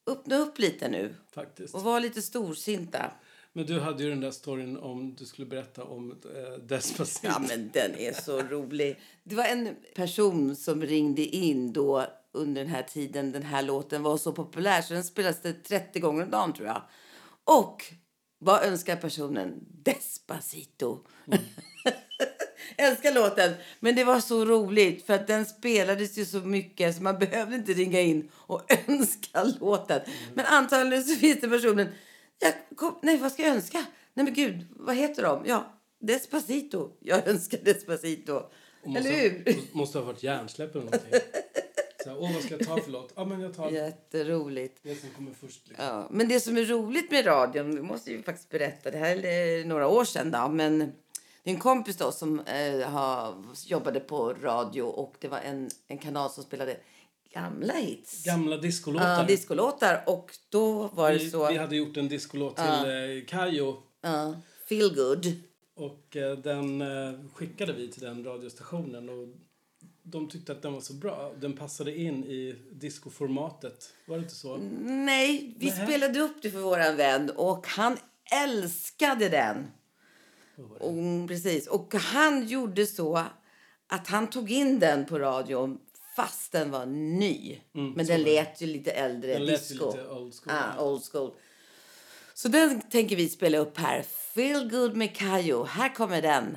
Öppna 0.06 0.36
upp 0.36 0.58
lite 0.58 0.88
nu 0.88 1.14
faktiskt. 1.34 1.74
och 1.74 1.82
var 1.82 2.00
lite 2.00 2.22
storsinta. 2.22 3.12
Men 3.52 3.66
du 3.66 3.80
hade 3.80 4.02
ju 4.02 4.10
den 4.10 4.20
där 4.20 4.30
storyn 4.30 4.76
om 4.76 5.14
du 5.14 5.24
skulle 5.24 5.46
berätta 5.46 5.84
om 5.84 6.10
eh, 6.10 6.52
Despacito. 6.64 7.26
Ja, 7.26 7.38
men 7.48 7.70
den 7.72 7.94
är 7.94 8.12
så 8.12 8.42
rolig. 8.42 9.00
Det 9.24 9.34
var 9.34 9.44
en 9.44 9.76
person 9.94 10.56
som 10.56 10.82
ringde 10.82 11.22
in 11.22 11.72
då 11.72 12.06
under 12.32 12.62
den 12.62 12.70
här 12.70 12.82
tiden 12.82 13.32
den 13.32 13.42
här 13.42 13.62
låten 13.62 14.02
var 14.02 14.16
så 14.16 14.32
populär 14.32 14.82
så 14.82 14.94
den 14.94 15.04
spelades 15.04 15.42
det 15.42 15.52
30 15.52 16.00
gånger 16.00 16.22
om 16.24 16.30
dagen 16.30 16.52
tror 16.52 16.66
jag. 16.68 16.82
Och 17.44 17.84
vad 18.38 18.64
önskar 18.64 18.96
personen? 18.96 19.66
Despacito. 19.82 20.98
Älskar 22.76 23.12
låten, 23.14 23.52
men 23.80 23.94
det 23.96 24.04
var 24.04 24.20
så 24.20 24.44
roligt 24.44 25.06
för 25.06 25.14
att 25.14 25.26
den 25.26 25.46
spelades 25.46 26.18
ju 26.18 26.24
så 26.24 26.38
mycket 26.38 26.96
så 26.96 27.02
man 27.02 27.18
behövde 27.18 27.56
inte 27.56 27.72
ringa 27.72 28.00
in 28.00 28.28
och 28.34 28.62
önska 28.88 29.44
låten. 29.60 30.00
Men 30.34 30.46
antagligen 30.46 31.04
så 31.04 31.14
finns 31.16 31.40
det 31.40 31.48
personen, 31.48 31.88
jag 32.38 32.52
kom, 32.76 32.98
nej 33.02 33.16
vad 33.16 33.32
ska 33.32 33.42
jag 33.42 33.54
önska? 33.56 33.84
Nej 34.14 34.24
men 34.24 34.34
gud, 34.34 34.66
vad 34.70 34.96
heter 34.96 35.22
de? 35.22 35.42
Ja, 35.46 35.72
Despacito. 36.00 36.90
Jag 37.00 37.28
önskar 37.28 37.58
Despacito. 37.64 38.34
Och 38.82 38.88
måste, 38.90 39.08
Eller 39.08 39.20
hur? 39.44 39.54
måste 39.72 39.98
ha 39.98 40.04
varit 40.04 40.22
hjärnsläpp 40.22 40.74
eller 40.74 40.84
någonting. 40.84 41.20
Så 42.04 42.08
här, 42.10 42.16
Åh, 42.20 42.32
vad 42.34 42.42
ska 42.42 42.54
jag 42.58 42.66
ta 42.66 42.76
för 42.80 42.90
låt? 42.90 43.12
Ja, 43.16 43.24
men 43.24 43.40
jag 43.40 43.54
tar 43.56 43.70
Jätteroligt. 43.70 44.78
det 44.82 44.94
som 45.00 45.08
kommer 45.10 45.32
först. 45.40 45.68
Liksom. 45.68 45.86
Ja, 45.86 46.08
men 46.10 46.28
det 46.28 46.40
som 46.40 46.56
är 46.56 46.64
roligt 46.64 47.10
med 47.10 47.26
radion, 47.26 47.74
vi 47.76 47.82
måste 47.82 48.10
ju 48.10 48.22
faktiskt 48.22 48.48
berätta, 48.50 48.90
det 48.90 48.98
här 48.98 49.24
är 49.26 49.64
några 49.64 49.88
år 49.88 50.04
sedan 50.04 50.30
då, 50.30 50.48
men 50.48 50.92
det 51.44 51.50
är 51.50 51.54
en 51.54 51.60
kompis 51.60 51.96
då 51.96 52.12
som 52.12 52.40
eh, 52.40 52.88
har, 52.88 53.44
jobbade 53.66 54.00
på 54.00 54.32
radio 54.32 54.82
och 54.82 55.16
det 55.20 55.28
var 55.28 55.38
en, 55.38 55.70
en 55.88 55.98
kanal 55.98 56.30
som 56.30 56.44
spelade 56.44 56.76
gamla 57.34 57.74
hits. 57.74 58.24
Gamla 58.24 58.56
discolåtar. 58.56 59.20
Ja, 59.20 59.26
discolåtar 59.26 60.02
och 60.06 60.30
då 60.48 60.90
var 60.92 61.12
det 61.12 61.18
vi, 61.18 61.30
så, 61.30 61.48
vi 61.48 61.56
hade 61.56 61.76
gjort 61.76 61.96
en 61.96 62.08
discolåt 62.08 62.56
till 62.56 62.64
eh, 62.64 63.26
Kajo 63.28 63.82
ja, 64.00 64.34
feel 64.68 64.94
good. 64.94 65.26
och 65.74 66.16
eh, 66.16 66.38
den 66.38 66.82
eh, 66.82 67.20
skickade 67.34 67.72
vi 67.72 67.88
till 67.88 68.02
den 68.02 68.24
radiostationen 68.24 69.08
och 69.08 69.28
de 70.02 70.28
tyckte 70.28 70.52
att 70.52 70.62
den 70.62 70.72
var 70.72 70.80
så 70.80 70.94
bra. 70.94 71.32
Den 71.40 71.56
passade 71.56 71.98
in 71.98 72.24
i 72.24 72.54
discoformatet. 72.72 73.90
Var 74.06 74.16
det 74.16 74.22
inte 74.22 74.34
så? 74.34 74.56
Nej, 74.56 75.54
vi 75.58 75.66
Nähä. 75.66 75.86
spelade 75.86 76.20
upp 76.20 76.42
det 76.42 76.50
för 76.50 76.58
våran 76.58 76.96
vän 76.96 77.30
och 77.36 77.66
han 77.66 77.96
älskade 78.44 79.28
den. 79.28 79.66
Och, 80.80 81.28
precis. 81.28 81.66
Och 81.66 81.94
han 81.94 82.46
gjorde 82.46 82.86
så 82.86 83.24
att 83.88 84.06
han 84.08 84.30
tog 84.30 84.50
in 84.50 84.78
den 84.78 85.06
på 85.06 85.18
radion 85.18 85.78
fast 86.16 86.52
den 86.52 86.70
var 86.70 86.86
ny. 86.86 87.58
Men 87.72 87.84
Mm, 87.92 88.06
så 88.06 88.12
den 88.12 88.22
lät 88.22 88.60
ju 88.60 88.66
lite 88.66 88.90
äldre. 88.90 89.32
Den 89.32 89.46
disco. 89.46 89.86
lite 89.86 90.08
old 90.08 90.34
school. 90.34 90.54
Ah, 90.78 90.84
old 90.84 91.02
school. 91.12 91.30
Så 92.34 92.48
den 92.48 92.80
tänker 92.80 93.16
vi 93.16 93.28
spela 93.28 93.58
upp 93.58 93.78
här. 93.78 94.02
Feel 94.34 94.70
good 94.70 94.96
med 94.96 95.16
Kayo. 95.16 95.64
Här 95.64 95.94
kommer 95.94 96.22
den. 96.22 96.56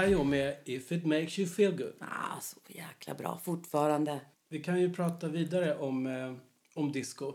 här 0.00 0.08
jag 0.08 0.26
med 0.26 0.56
If 0.64 0.92
it 0.92 1.04
makes 1.04 1.38
you 1.38 1.48
feel 1.48 1.76
good. 1.76 1.94
Ah, 1.98 2.40
så 2.40 2.56
jäkla 2.68 3.14
bra 3.14 3.40
fortfarande. 3.44 4.20
Vi 4.48 4.62
kan 4.62 4.80
ju 4.80 4.92
prata 4.92 5.28
vidare 5.28 5.78
om, 5.78 6.06
eh, 6.06 6.34
om 6.74 6.92
disco. 6.92 7.34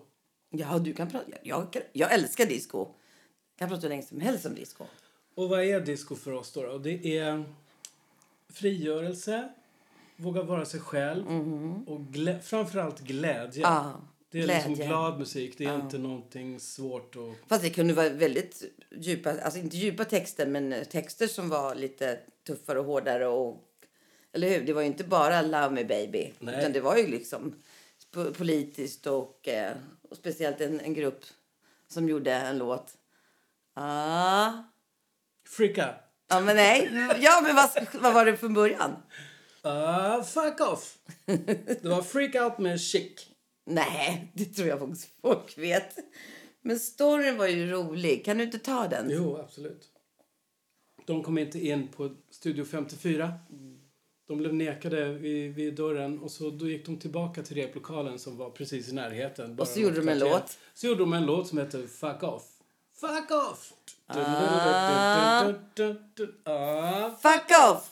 Ja, 0.49 0.79
du 0.79 0.93
kan 0.93 1.09
prata. 1.09 1.25
Jag, 1.43 1.77
jag 1.93 2.13
älskar 2.13 2.45
disco. 2.45 2.77
Jag 2.77 3.59
kan 3.59 3.69
prata 3.69 3.81
hur 3.81 3.89
länge 3.89 4.03
som 4.03 4.21
helst 4.21 4.45
om 4.45 4.55
disco. 4.55 4.85
Och 5.35 5.49
vad 5.49 5.63
är 5.63 5.79
disco 5.79 6.15
för 6.15 6.31
oss 6.31 6.51
då? 6.51 6.63
då? 6.63 6.77
Det 6.77 7.17
är 7.17 7.43
frigörelse, 8.49 9.49
våga 10.17 10.41
vara 10.41 10.65
sig 10.65 10.79
själv 10.79 11.27
mm. 11.27 11.83
och 11.83 12.01
glä 12.05 12.39
framförallt 12.39 12.99
glädje. 12.99 13.67
Ah, 13.67 13.91
det 14.31 14.41
är 14.41 14.47
liksom 14.47 14.57
glädje. 14.57 14.69
liksom 14.69 14.87
glad 14.87 15.19
musik. 15.19 15.57
Det 15.57 15.65
är 15.65 15.71
ah. 15.71 15.81
inte 15.81 15.97
någonting 15.97 16.59
svårt 16.59 17.15
att... 17.15 17.49
Fast 17.49 17.63
det 17.63 17.69
kunde 17.69 17.93
vara 17.93 18.09
väldigt 18.09 18.63
djupa, 18.95 19.41
alltså 19.41 19.59
inte 19.59 19.77
djupa 19.77 20.05
texter 20.05 20.47
men 20.47 20.85
texter 20.89 21.27
som 21.27 21.49
var 21.49 21.75
lite 21.75 22.19
tuffare 22.47 22.79
och 22.79 22.85
hårdare. 22.85 23.27
Och, 23.27 23.63
eller 24.33 24.49
hur? 24.49 24.65
Det 24.65 24.73
var 24.73 24.81
ju 24.81 24.87
inte 24.87 25.03
bara 25.03 25.41
Love 25.41 25.69
Me 25.69 25.83
Baby. 25.83 26.33
Nej. 26.39 26.59
Utan 26.59 26.73
det 26.73 26.81
var 26.81 26.97
ju 26.97 27.07
liksom 27.07 27.55
politiskt 28.37 29.07
och, 29.07 29.47
eh, 29.47 29.73
och 30.09 30.17
speciellt 30.17 30.61
en, 30.61 30.79
en 30.79 30.93
grupp 30.93 31.25
som 31.87 32.09
gjorde 32.09 32.31
en 32.31 32.57
låt. 32.57 32.93
Ah. 33.73 34.51
Freak 35.47 35.77
up. 35.77 35.95
Ja, 36.27 36.41
men 36.41 36.55
nej. 36.55 36.89
Ja, 37.19 37.41
men 37.43 37.55
vad, 37.55 37.87
vad 37.93 38.13
var 38.13 38.25
det 38.25 38.37
från 38.37 38.53
början? 38.53 38.91
Uh, 39.65 40.23
fuck 40.23 40.61
off. 40.61 40.97
Det 41.81 41.85
var 41.85 42.01
Freak 42.01 42.35
out 42.35 42.57
med 42.57 42.81
Chic. 42.81 43.29
Nej, 43.65 44.31
det 44.33 44.45
tror 44.45 44.67
jag 44.67 44.97
folk 45.21 45.57
vet. 45.57 45.95
Men 46.61 46.79
storyn 46.79 47.37
var 47.37 47.47
ju 47.47 47.71
rolig. 47.71 48.25
Kan 48.25 48.37
du 48.37 48.43
inte 48.43 48.59
ta 48.59 48.87
den? 48.87 49.07
Jo, 49.09 49.37
absolut. 49.37 49.94
De 51.05 51.23
kom 51.23 51.37
inte 51.37 51.67
in 51.67 51.87
på 51.87 52.09
Studio 52.29 52.65
54. 52.65 53.33
De 54.27 54.37
blev 54.37 54.53
nekade 54.53 55.13
vid, 55.13 55.55
vid 55.55 55.75
dörren 55.75 56.19
och 56.19 56.31
så 56.31 56.49
då 56.49 56.69
gick 56.69 56.85
de 56.85 56.99
tillbaka 56.99 57.43
till 57.43 57.55
replokalen 57.55 58.19
som 58.19 58.37
var 58.37 58.49
precis 58.49 58.89
i 58.89 58.93
närheten. 58.93 59.55
bara 59.55 59.67
så 59.67 59.79
gjorde 59.79 59.95
de 59.95 60.09
en 60.09 60.19
låt? 60.19 60.57
Så 60.73 60.87
gjorde 60.87 60.99
de 60.99 61.13
en 61.13 61.25
låt 61.25 61.47
som 61.47 61.57
heter 61.57 61.87
Fuck 61.87 62.23
off. 62.23 62.43
Fuck 62.99 63.31
off! 63.31 63.73
Ah. 64.07 65.53
Ah. 66.43 67.11
Fuck 67.21 67.51
off! 67.71 67.91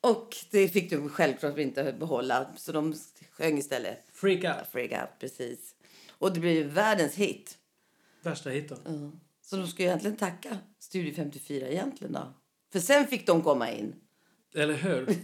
Och 0.00 0.36
det 0.50 0.68
fick 0.68 0.90
de 0.90 1.08
självklart 1.08 1.58
inte 1.58 1.94
behålla, 1.98 2.46
så 2.56 2.72
de 2.72 2.94
sjöng 3.30 3.58
istället. 3.58 4.04
Freak 4.12 4.44
out. 4.44 4.68
Freak 4.72 4.92
out, 4.92 5.10
precis. 5.18 5.74
Och 6.10 6.32
det 6.32 6.40
blev 6.40 6.66
världens 6.66 7.14
hit. 7.14 7.58
Värsta 8.22 8.50
hiten. 8.50 8.78
Ja. 8.84 9.18
Så 9.42 9.56
de 9.56 9.66
ska 9.68 9.82
ju 9.82 9.88
egentligen 9.88 10.16
tacka 10.16 10.58
Studio 10.78 11.14
54 11.14 11.68
egentligen 11.68 12.12
då. 12.12 12.34
För 12.72 12.80
sen 12.80 13.06
fick 13.06 13.26
de 13.26 13.42
komma 13.42 13.70
in. 13.70 13.94
Eller 14.54 14.74
hur? 14.74 15.06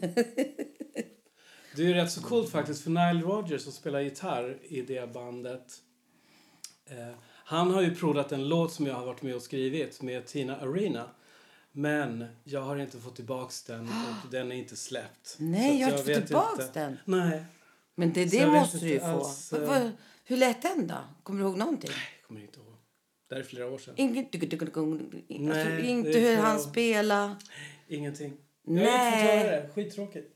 Det 1.77 1.83
är 1.83 1.87
ju 1.87 1.95
rätt 1.95 2.13
så 2.13 2.23
coolt 2.23 2.51
faktiskt 2.51 2.83
för 2.83 2.91
Nile 2.91 3.27
Rodgers 3.27 3.63
som 3.63 3.73
spelar 3.73 4.01
gitarr 4.01 4.59
i 4.63 4.83
det 4.83 5.13
bandet. 5.13 5.83
Eh, 6.87 7.15
han 7.45 7.71
har 7.71 7.83
ju 7.83 7.95
proddat 7.95 8.33
en 8.33 8.49
låt 8.49 8.73
som 8.73 8.87
jag 8.87 8.95
har 8.95 9.07
varit 9.07 9.23
med 9.23 9.35
och 9.35 9.43
skrivit 9.43 10.03
med 10.03 10.27
Tina 10.27 10.57
Arena. 10.57 11.11
Men 11.73 12.25
jag 12.45 12.61
har 12.61 12.77
inte 12.77 12.99
fått 12.99 13.17
tillbaks 13.17 13.63
den 13.63 13.81
och 13.89 14.31
den 14.31 14.53
är 14.53 14.57
inte 14.57 14.77
släppt. 14.77 15.37
Nej, 15.39 15.81
jag 15.81 15.89
har 15.89 15.95
att 15.95 16.01
inte 16.01 16.15
fått 16.15 16.27
tillbaks 16.27 16.67
inte. 16.67 16.81
den. 16.81 16.99
Nej, 17.05 17.45
Men 17.95 18.13
det, 18.13 18.25
det 18.25 18.37
jag 18.37 18.53
måste 18.53 18.79
du 18.79 18.89
ju 18.89 19.01
få. 19.01 19.07
alls, 19.07 19.53
eh, 19.53 19.89
hur 20.25 20.37
lät 20.37 20.63
den 20.63 20.87
då? 20.87 20.99
Kommer 21.23 21.41
du 21.41 21.47
ihåg 21.47 21.59
någonting? 21.59 21.91
jag 21.91 22.27
kommer 22.29 22.41
inte 22.41 22.61
ihåg. 22.61 22.68
Det 23.29 23.35
här 23.35 23.43
är 23.43 23.47
flera 23.47 23.67
år 23.71 23.79
sedan. 23.79 23.95
Ingen, 23.97 25.53
alltså, 25.53 25.79
inte 25.85 26.19
hur 26.19 26.37
han 26.37 26.61
spelar. 26.61 27.37
Ingenting. 27.89 28.37
Jag 28.63 28.73
har 28.73 28.81
inte 28.81 28.91
fått 28.91 29.25
Nej. 29.25 29.39
höra 29.39 29.51
det. 29.61 29.69
Skittråkigt. 29.69 30.35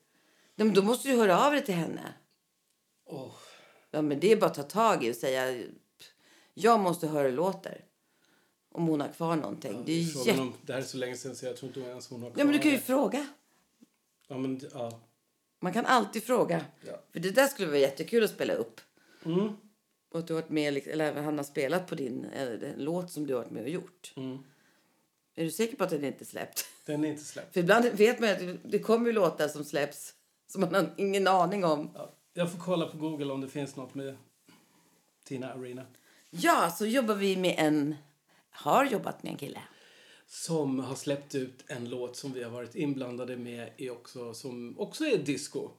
Men 0.56 0.74
då 0.74 0.82
måste 0.82 1.08
du 1.08 1.16
höra 1.16 1.46
av 1.46 1.52
dig 1.52 1.64
till 1.64 1.74
henne. 1.74 2.14
Åh, 3.06 3.34
Ja, 3.94 4.02
men 4.02 4.20
det 4.20 4.32
är 4.32 4.36
bara 4.36 4.46
att 4.46 4.54
ta 4.54 4.62
tag 4.62 5.04
i 5.04 5.12
och 5.12 5.16
säga 5.16 5.64
jag 6.54 6.80
måste 6.80 7.06
höra 7.06 7.22
hur 7.22 7.30
det 7.30 7.36
låter. 7.36 7.84
Om 8.72 8.86
hon 8.86 9.00
har 9.00 9.08
kvar 9.08 9.36
någonting. 9.36 9.82
det 9.86 9.92
är 9.92 10.26
jätte... 10.26 10.40
om, 10.40 10.54
det 10.62 10.72
här 10.72 10.80
är 10.80 10.84
så 10.84 10.96
länge 10.96 11.16
sedan 11.16 11.36
så 11.36 11.46
jag 11.46 11.56
tror 11.56 11.68
inte 11.68 11.90
ens 11.90 12.08
hon 12.08 12.22
har 12.22 12.32
Ja, 12.36 12.44
men 12.44 12.52
du 12.52 12.58
kan 12.58 12.70
ju 12.70 12.76
det. 12.76 12.82
fråga. 12.82 13.26
Ja, 14.28 14.38
men, 14.38 14.60
ja. 14.72 15.00
Man 15.60 15.72
kan 15.72 15.86
alltid 15.86 16.24
fråga. 16.24 16.64
Ja. 16.86 17.02
För 17.12 17.20
det 17.20 17.30
där 17.30 17.46
skulle 17.46 17.68
vara 17.68 17.78
jättekul 17.78 18.24
att 18.24 18.30
spela 18.30 18.54
upp. 18.54 18.80
Mm. 19.24 19.56
Och 20.12 20.18
att 20.18 20.26
du 20.26 20.34
varit 20.34 20.50
med, 20.50 20.74
liksom- 20.74 20.92
eller 20.92 21.22
han 21.22 21.36
har 21.36 21.44
spelat 21.44 21.86
på 21.86 21.94
din 21.94 22.24
en 22.24 22.74
låt 22.76 23.10
som 23.10 23.26
du 23.26 23.34
har 23.34 23.40
varit 23.42 23.52
med 23.52 23.62
och 23.62 23.68
gjort. 23.68 24.12
Mm. 24.16 24.38
Är 25.34 25.44
du 25.44 25.50
säker 25.50 25.76
på 25.76 25.84
att 25.84 25.90
den 25.90 26.04
inte 26.04 26.24
är 26.24 26.26
släppt? 26.26 26.64
Den 26.86 27.04
är 27.04 27.08
inte 27.08 27.24
släppt. 27.24 27.52
För 27.52 27.60
ibland 27.60 27.84
vet 27.86 28.20
man 28.20 28.30
att 28.30 28.38
det- 28.64 28.78
kommer 28.78 29.06
ju 29.06 29.12
låtar 29.12 29.48
som 29.48 29.64
släpps 29.64 30.14
som 30.46 30.60
man 30.60 30.74
har 30.74 30.94
ingen 30.96 31.26
aning 31.26 31.64
om. 31.64 31.90
Ja, 31.94 32.14
jag 32.34 32.52
får 32.52 32.58
kolla 32.58 32.86
på 32.86 32.96
Google 32.98 33.32
om 33.32 33.40
det 33.40 33.48
finns 33.48 33.76
något 33.76 33.94
med 33.94 34.16
Tina 35.24 35.52
Arena. 35.52 35.86
Ja, 36.30 36.70
så 36.78 36.86
jobbar 36.86 37.14
vi 37.14 37.36
med 37.36 37.54
en... 37.58 37.94
Har 38.50 38.84
jobbat 38.84 39.22
med 39.22 39.32
en 39.32 39.38
kille. 39.38 39.62
Som 40.26 40.78
har 40.78 40.94
släppt 40.94 41.34
ut 41.34 41.64
en 41.66 41.88
låt 41.88 42.16
som 42.16 42.32
vi 42.32 42.42
har 42.42 42.50
varit 42.50 42.74
inblandade 42.74 43.36
med 43.36 43.72
i 43.76 43.90
också, 43.90 44.34
som 44.34 44.78
också 44.78 45.04
är 45.04 45.18
disco. 45.18 45.70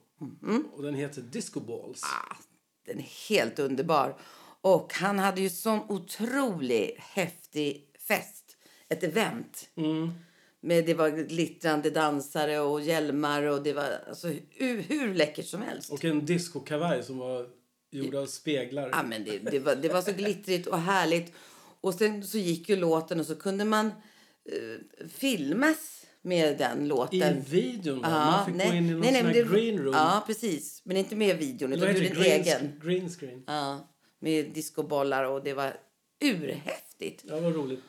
Och 0.72 0.82
den 0.82 0.94
heter 0.94 1.22
Disco 1.22 1.60
Balls. 1.60 2.02
Ah, 2.04 2.36
den 2.84 2.98
är 2.98 3.28
helt 3.28 3.58
underbar. 3.58 4.16
Och 4.60 4.92
han 4.94 5.18
hade 5.18 5.40
ju 5.40 5.50
sån 5.50 5.80
otroligt 5.88 6.98
häftig 6.98 7.86
fest. 8.08 8.56
Ett 8.88 9.02
event. 9.02 9.68
Mm. 9.76 10.12
Med, 10.60 10.86
det 10.86 10.94
var 10.94 11.10
glittrande 11.10 11.90
dansare 11.90 12.60
och 12.60 12.80
hjälmar 12.80 13.42
och 13.42 13.62
det 13.62 13.72
var 13.72 14.04
alltså, 14.08 14.28
hur, 14.50 14.82
hur 14.82 15.14
läckert 15.14 15.46
som 15.46 15.62
helst. 15.62 15.92
Och 15.92 16.04
en 16.04 16.26
discokavaj 16.26 17.02
som 17.02 17.18
var 17.18 17.48
gjord 17.90 18.14
av 18.14 18.26
speglar. 18.26 18.88
Ja, 18.92 19.02
men 19.02 19.24
det, 19.24 19.38
det, 19.38 19.58
var, 19.58 19.74
det 19.76 19.88
var 19.88 20.02
så 20.02 20.12
glittrigt 20.12 20.66
och 20.66 20.78
härligt. 20.78 21.32
Och 21.80 21.94
sen 21.94 22.24
så 22.24 22.38
gick 22.38 22.68
ju 22.68 22.76
låten 22.76 23.20
och 23.20 23.26
så 23.26 23.36
kunde 23.36 23.64
man 23.64 23.86
eh, 23.86 25.06
filmas 25.08 26.06
med 26.24 26.58
den 26.58 26.84
I 26.84 26.86
låten. 26.88 27.42
videon 27.42 28.00
va? 28.00 28.08
Ja, 28.10 28.30
Man 28.30 28.46
fick 28.46 28.54
gå 28.70 28.76
in 28.76 28.88
i 28.88 28.90
någon 28.92 29.04
sån 29.04 29.14
här 29.14 29.22
men 29.22 29.32
det- 29.32 29.42
green 29.42 29.78
room. 29.78 29.94
Ja, 29.94 30.22
precis. 30.26 30.82
Men 30.84 30.96
inte 30.96 31.16
med 31.16 31.36
videon, 31.38 31.72
utan 31.72 31.88
du 31.88 31.94
din 32.00 32.02
det? 32.02 32.20
green, 32.20 32.40
egen. 32.42 32.80
green 32.82 33.08
screen. 33.10 33.44
Ja, 33.46 33.88
med 34.18 34.50
discobollar 34.52 35.24
och 35.24 35.44
det 35.44 35.54
var 35.54 35.76
urhäftigt. 36.24 37.24
Ja, 37.28 37.40
vad 37.40 37.54
roligt. 37.54 37.80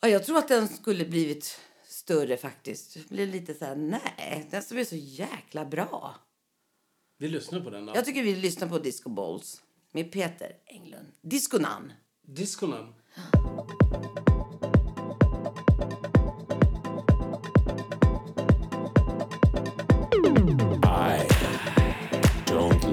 Ja, 0.00 0.08
jag 0.08 0.24
tror 0.24 0.38
att 0.38 0.48
den 0.48 0.68
skulle 0.68 1.04
blivit 1.04 1.58
större 1.88 2.36
faktiskt. 2.36 2.94
Det 2.94 3.08
blev 3.08 3.28
lite 3.28 3.54
så 3.54 3.64
här, 3.64 3.76
nej, 3.76 4.46
den 4.50 4.62
som 4.62 4.78
är 4.78 4.84
så 4.84 4.96
jäkla 4.96 5.64
bra. 5.64 6.14
Vi 7.18 7.28
lyssnar 7.28 7.60
på 7.60 7.70
den 7.70 7.86
då. 7.86 7.92
Jag 7.94 8.04
tycker 8.04 8.22
vi 8.22 8.36
lyssnar 8.36 8.68
på 8.68 8.78
Disco 8.78 9.08
Balls 9.10 9.62
med 9.92 10.12
Peter 10.12 10.52
Englund. 10.66 11.06
Disconan. 11.22 11.92
Disconan. 12.26 12.94
I 14.64 14.69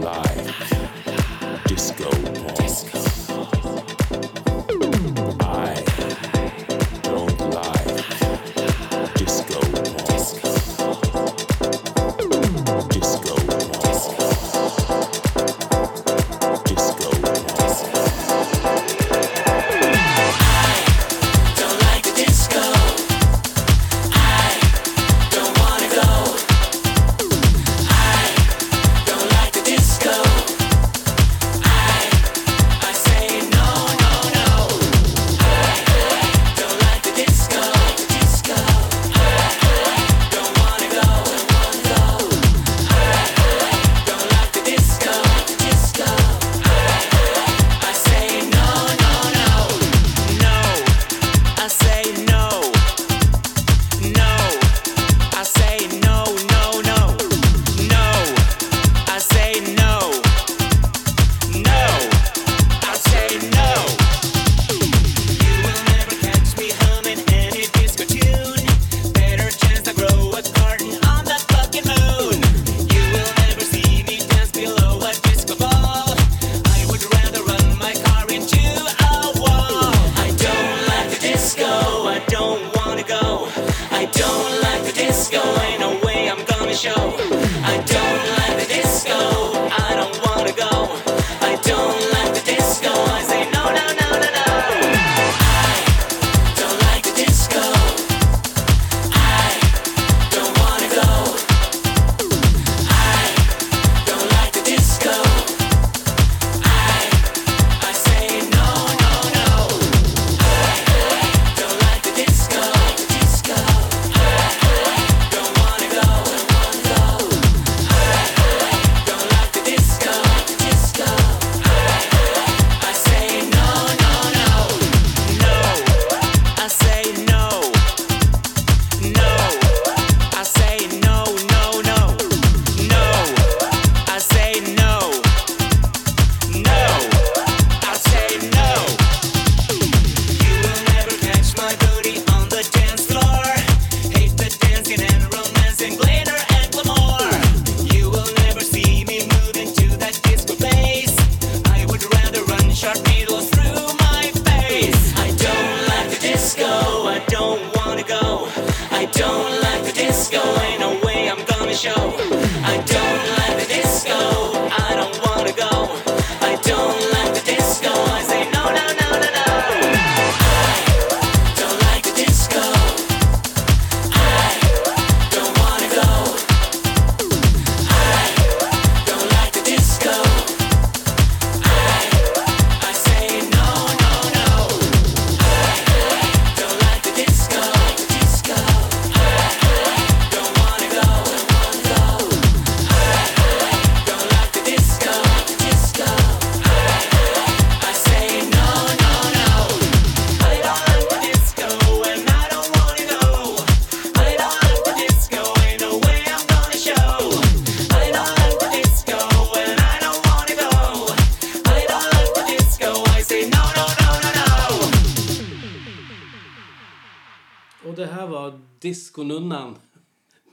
live. 0.08 1.64
Disco. 1.66 2.37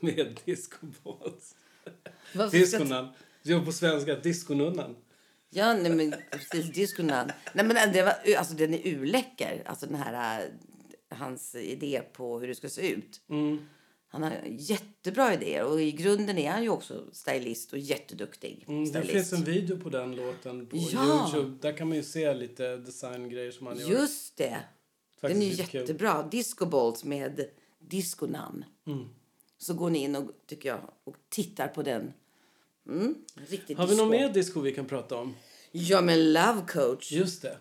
Med 0.05 0.39
ska- 0.63 2.47
Disconunnan. 2.51 3.07
Jo, 3.43 3.65
på 3.65 3.71
svenska, 3.71 4.15
disconunnan. 4.15 4.95
Ja, 5.49 5.73
nej 5.73 5.91
men 5.95 6.15
precis. 6.31 6.73
Disconan. 6.73 7.31
Nej 7.53 7.65
men 7.65 7.93
det 7.93 8.03
var, 8.03 8.35
alltså 8.37 8.53
den 8.53 8.73
är 8.73 8.87
urläcker. 8.87 9.63
Alltså 9.65 9.85
den 9.85 9.95
här, 9.95 10.41
äh, 10.41 11.17
hans 11.17 11.55
idé 11.55 12.01
på 12.13 12.39
hur 12.39 12.47
det 12.47 12.55
ska 12.55 12.69
se 12.69 12.89
ut. 12.91 13.21
Han 14.07 14.23
har 14.23 14.33
jättebra 14.47 15.33
idéer 15.33 15.63
och 15.65 15.81
i 15.81 15.91
grunden 15.91 16.37
är 16.37 16.51
han 16.51 16.63
ju 16.63 16.69
också 16.69 17.05
stylist 17.11 17.73
och 17.73 17.79
jätteduktig 17.79 18.65
Mm, 18.67 18.91
det 18.91 19.01
finns 19.01 19.33
en 19.33 19.43
video 19.43 19.79
på 19.79 19.89
den 19.89 20.15
låten 20.15 20.67
på 20.67 20.77
Ja. 20.77 21.29
Youtube. 21.33 21.57
Där 21.61 21.77
kan 21.77 21.87
man 21.87 21.97
ju 21.97 22.03
se 22.03 22.33
lite 22.33 22.77
designgrejer 22.77 23.51
som 23.51 23.67
han 23.67 23.79
gör. 23.79 23.89
Just 23.89 24.37
det. 24.37 24.57
Faktiskt 25.21 25.41
den 25.41 25.69
är 25.75 25.75
jättebra. 25.79 26.23
Disco 26.31 26.65
Balls 26.65 27.03
med 27.03 27.45
disconamn. 27.79 28.65
Mm. 28.87 29.05
Så 29.57 29.73
går 29.73 29.89
ni 29.89 29.99
in 29.99 30.15
och, 30.15 30.31
tycker 30.47 30.69
jag, 30.69 30.79
och 31.03 31.15
tittar 31.29 31.67
på 31.67 31.81
den. 31.83 32.13
Mm, 32.87 33.15
riktigt 33.49 33.77
Har 33.77 33.85
vi 33.85 33.91
disco. 33.91 34.03
någon 34.05 34.11
mer 34.11 34.29
disco 34.29 34.59
vi 34.61 34.71
kan 34.71 34.85
prata 34.85 35.15
om? 35.17 35.35
Ja, 35.71 36.01
men 36.01 36.33
Love 36.33 36.61
Coach. 36.67 37.11
Just 37.11 37.41
det. 37.41 37.57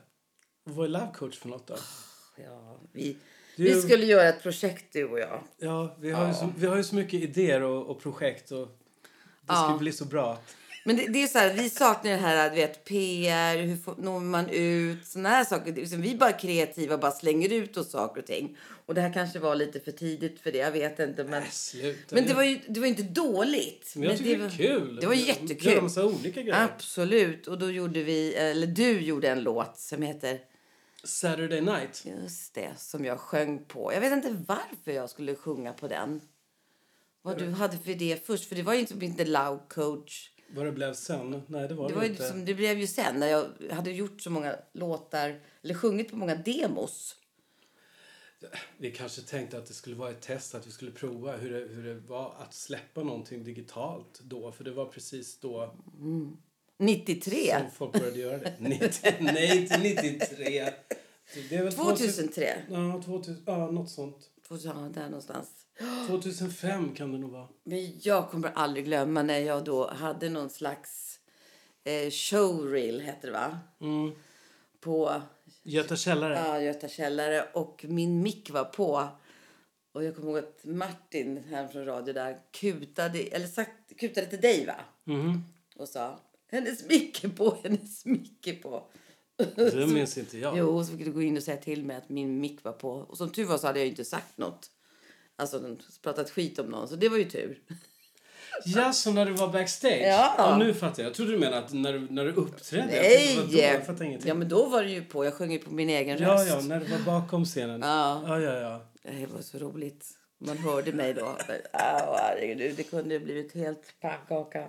Vad 0.65 0.85
är 0.85 0.89
Love 0.89 1.09
Coach 1.15 1.39
för 1.39 1.49
något 1.49 1.67
då? 1.67 1.77
Ja, 2.37 2.79
vi, 2.93 3.07
ju- 3.07 3.65
vi 3.65 3.83
skulle 3.83 4.07
göra 4.07 4.29
ett 4.29 4.43
projekt, 4.43 4.93
du 4.93 5.05
och 5.09 5.19
jag. 5.19 5.43
Ja, 5.59 5.97
vi 6.01 6.11
har, 6.11 6.29
Ju, 6.29 6.35
så, 6.35 6.53
vi 6.59 6.67
har 6.67 6.77
ju 6.77 6.85
så 6.85 6.95
mycket 6.95 7.23
idéer 7.23 7.63
och, 7.63 7.87
och 7.87 8.01
projekt 8.01 8.51
och 8.51 8.67
det 9.41 9.47
ska 9.47 9.55
Ja. 9.55 9.77
bli 9.79 9.93
så 9.93 10.05
bra. 10.05 10.39
Men 10.87 10.97
det, 10.97 11.07
det 11.07 11.23
är 11.23 11.27
så 11.27 11.39
här, 11.39 11.55
vi 11.55 11.71
saknar 11.71 12.11
det 12.11 12.17
här, 12.17 12.51
du 12.51 12.57
vet, 12.57 12.85
PR, 12.85 13.63
hur 13.63 13.77
får, 13.77 13.95
når 13.99 14.21
man 14.21 14.49
ut, 14.51 15.07
såna 15.07 15.29
här 15.29 15.45
saker. 15.45 15.73
Liksom, 15.73 16.03
vi 16.03 16.13
är 16.13 16.17
bara 16.17 16.33
kreativa 16.33 16.95
och 16.95 17.01
bara 17.01 17.13
slänger 17.13 17.53
ut 17.53 17.77
oss 17.77 17.91
saker 17.91 18.21
och 18.21 18.27
ting. 18.27 18.57
Och 18.87 18.95
det 18.95 19.01
här 19.01 19.13
kanske 19.13 19.39
var 19.39 19.55
lite 19.55 19.81
för 19.81 19.93
tidigt 19.93 20.41
för 20.41 20.53
det, 20.53 20.59
jag 20.59 20.73
vet 20.73 20.99
inte. 20.99 21.25
Men, 21.25 21.43
Äh, 21.43 21.95
men 22.11 22.27
det 22.27 22.35
var 22.35 22.43
ju 22.43 22.61
det 22.69 22.81
var 22.81 22.87
inte 22.87 23.03
dåligt. 23.03 23.93
Men 23.97 24.09
jag 24.09 24.19
tycker 24.19 24.31
det, 24.31 24.39
var, 24.39 24.47
är 24.47 24.51
kul. 24.51 24.99
Det 25.01 25.07
var 25.07 25.15
Göra 25.15 25.27
jättekul. 25.27 25.83
massa 25.83 26.05
olika 26.05 26.43
grejer. 26.43 26.65
Absolut. 26.65 27.47
Och 27.47 27.59
då 27.59 27.71
gjorde 27.71 28.03
vi, 28.03 28.35
eller 28.35 28.67
du 28.67 29.01
gjorde 29.01 29.29
en 29.29 29.43
låt 29.43 29.79
som 29.79 30.03
heter 30.03 30.41
Saturday 31.05 31.61
Night. 31.61 32.07
Just 32.23 32.55
det, 32.55 32.71
som 32.77 33.05
jag 33.05 33.21
sjöng 33.21 33.65
på. 33.65 33.93
Jag 33.93 34.01
vet 34.01 34.13
inte 34.13 34.37
varför 34.47 34.93
jag 34.93 35.11
skulle 35.11 35.35
sjunga 35.35 35.73
på 35.73 35.89
den. 35.89 36.21
Vad 37.23 37.39
du 37.39 37.51
hade 37.51 37.79
för 37.79 37.95
det 37.95 38.27
först, 38.27 38.49
för 38.49 38.57
det 38.57 38.63
var 38.63 38.75
ju 38.75 38.81
inte, 38.81 39.05
inte 39.05 39.25
Loud 39.25 39.61
Coach. 39.69 40.31
Vad 40.55 40.67
det 40.67 40.73
blev 40.73 40.95
sen? 40.95 41.43
Nej, 41.47 41.69
det 41.69 41.75
var 41.75 41.89
Det, 41.89 41.95
det, 41.95 41.99
var 41.99 42.05
inte. 42.05 42.23
liksom, 42.23 42.45
det 42.45 42.55
blev 42.55 42.79
ju 42.79 42.87
sen 42.87 43.21
när 43.21 43.27
jag 43.27 43.47
hade 43.71 43.91
gjort 43.91 44.21
så 44.21 44.31
många 44.31 44.57
låtar, 44.73 45.41
eller 45.63 45.75
sjungit 45.75 46.11
på 46.11 46.17
många 46.17 46.35
demos. 46.35 47.17
Vi 48.79 48.91
kanske 48.91 49.23
tänkte 49.23 49.59
att 49.59 49.67
det 49.67 49.75
skulle 49.75 49.97
vara 49.97 50.11
ett 50.11 50.21
test, 50.21 50.55
att 50.55 50.67
vi 50.67 50.71
skulle 50.71 50.91
prova 50.91 51.37
hur 51.37 51.53
det, 51.53 51.75
hur 51.75 51.85
det 51.85 51.95
var 51.95 52.35
att 52.39 52.55
släppa 52.55 53.03
någonting 53.03 53.45
digitalt 53.45 54.21
då. 54.23 54.53
För 54.53 54.65
det 54.65 54.71
var 54.71 54.87
precis 54.87 55.39
då 55.41 55.75
93. 56.79 57.55
som 57.61 57.71
folk 57.71 57.93
började 57.93 58.19
göra 58.19 58.39
det. 58.39 58.55
90, 58.59 59.15
nej, 59.21 59.69
till 59.69 59.81
93. 59.83 60.71
Det 61.49 61.57
är 61.57 61.65
väl 61.65 61.73
2003. 61.73 62.55
Ja, 62.71 63.03
2000, 63.05 63.43
ja, 63.47 63.71
något 63.71 63.91
sånt. 63.91 64.31
Ja, 64.49 64.73
där 64.95 65.05
någonstans. 65.05 65.49
2005 66.07 66.95
kan 66.95 67.13
det 67.13 67.19
nog 67.19 67.31
vara. 67.31 67.49
Men 67.65 67.99
jag 68.01 68.31
kommer 68.31 68.51
aldrig 68.55 68.85
glömma 68.85 69.23
när 69.23 69.39
jag 69.39 69.65
då 69.65 69.91
hade 69.91 70.29
någon 70.29 70.51
slags 70.51 71.21
eh, 71.85 72.11
showreel, 72.11 73.01
heter 73.01 73.29
det 73.29 73.33
va? 73.33 73.59
Mm. 73.81 74.13
På 74.81 75.23
Göta 75.63 75.97
källare. 75.97 76.35
Ja, 76.35 76.61
Göta 76.61 76.89
källare. 76.89 77.49
Och 77.53 77.85
min 77.89 78.23
mick 78.23 78.51
var 78.51 78.65
på. 78.65 79.09
Och 79.93 80.05
jag 80.05 80.17
kommer 80.17 80.29
ihåg 80.29 80.39
att 80.39 80.65
Martin 80.65 81.45
här 81.51 81.69
från 81.69 81.85
radio 81.85 82.15
där 82.15 82.39
kutade, 82.51 83.19
eller 83.19 83.47
sagt, 83.47 83.99
kutade 84.01 84.27
till 84.27 84.41
dig 84.41 84.67
va? 84.67 84.77
Mhm. 85.05 85.45
Och 85.77 85.89
sa 85.89 86.21
hennes 86.47 86.89
mick 86.89 87.25
är 87.25 87.29
på, 87.29 87.57
hennes 87.63 88.05
mick 88.05 88.47
är 88.47 88.57
på. 88.57 88.87
Det 89.57 89.87
minns 89.93 90.19
inte 90.19 90.39
jag. 90.39 90.59
Jo, 90.59 90.85
så 90.85 90.97
fick 90.97 91.05
du 91.05 91.13
gå 91.13 91.23
in 91.23 91.37
och 91.37 91.43
säga 91.43 91.57
till 91.57 91.85
mig 91.85 91.97
att 91.97 92.09
min 92.09 92.41
mick 92.41 92.65
var 92.65 92.73
på. 92.73 92.91
Och 92.91 93.19
som 93.19 93.31
tur 93.31 93.45
var 93.45 93.59
så 93.59 93.67
hade 93.67 93.79
jag 93.79 93.89
inte 93.89 94.05
sagt 94.05 94.39
något. 94.39 94.71
Alltså 95.37 95.77
pratat 96.03 96.31
skit 96.31 96.59
om 96.59 96.67
någon, 96.67 96.89
så 96.89 96.97
det 96.97 97.09
var 97.09 97.17
ju 97.19 97.25
tur. 97.25 97.59
Ja, 98.65 98.93
så 98.93 99.13
när 99.13 99.27
du 99.27 99.33
var 99.33 99.49
backstage? 99.49 100.01
Ja. 100.03 100.57
nu 100.59 100.75
fattar 100.75 101.03
jag. 101.03 101.09
Jag 101.11 101.17
trodde 101.17 101.33
du 101.33 101.39
menade 101.39 101.59
att 101.59 101.73
när, 101.73 101.93
du- 101.93 102.07
när 102.11 102.25
du 102.25 102.33
uppträdde. 102.33 102.97
Jag 102.97 103.03
Nej! 103.03 103.27
tänkte, 103.37 103.57
vadå? 103.57 103.59
Jag 103.63 103.87
fattar 103.87 104.05
ingenting. 104.05 104.29
Ja, 104.29 104.35
men 104.35 104.49
då 104.49 104.67
var 104.69 104.83
det 104.83 104.91
ju 104.91 105.05
på. 105.05 105.25
Jag 105.25 105.35
sjöng 105.35 105.59
på 105.59 105.71
min 105.71 105.89
egen 105.91 106.19
ja, 106.19 106.35
röst. 106.35 106.49
ja, 106.49 106.61
när 106.61 106.81
du 106.81 106.87
var 106.87 106.99
bakom 107.21 107.45
scenen. 107.45 107.81
Ja. 107.81 108.23
ja, 108.27 108.41
ja. 108.41 108.61
ja. 108.61 108.81
Det 109.03 109.27
var 109.27 109.41
så 109.43 109.59
roligt. 109.59 110.07
Man 110.39 110.59
hörde 110.59 110.93
mig 110.93 111.15
då. 111.15 111.37
Men, 111.49 111.61
herregud, 111.73 112.77
det 112.77 112.83
kunde 112.83 113.15
ju 113.15 113.21
blivit 113.21 113.55
helt 113.55 113.95
pannkaka. 114.01 114.69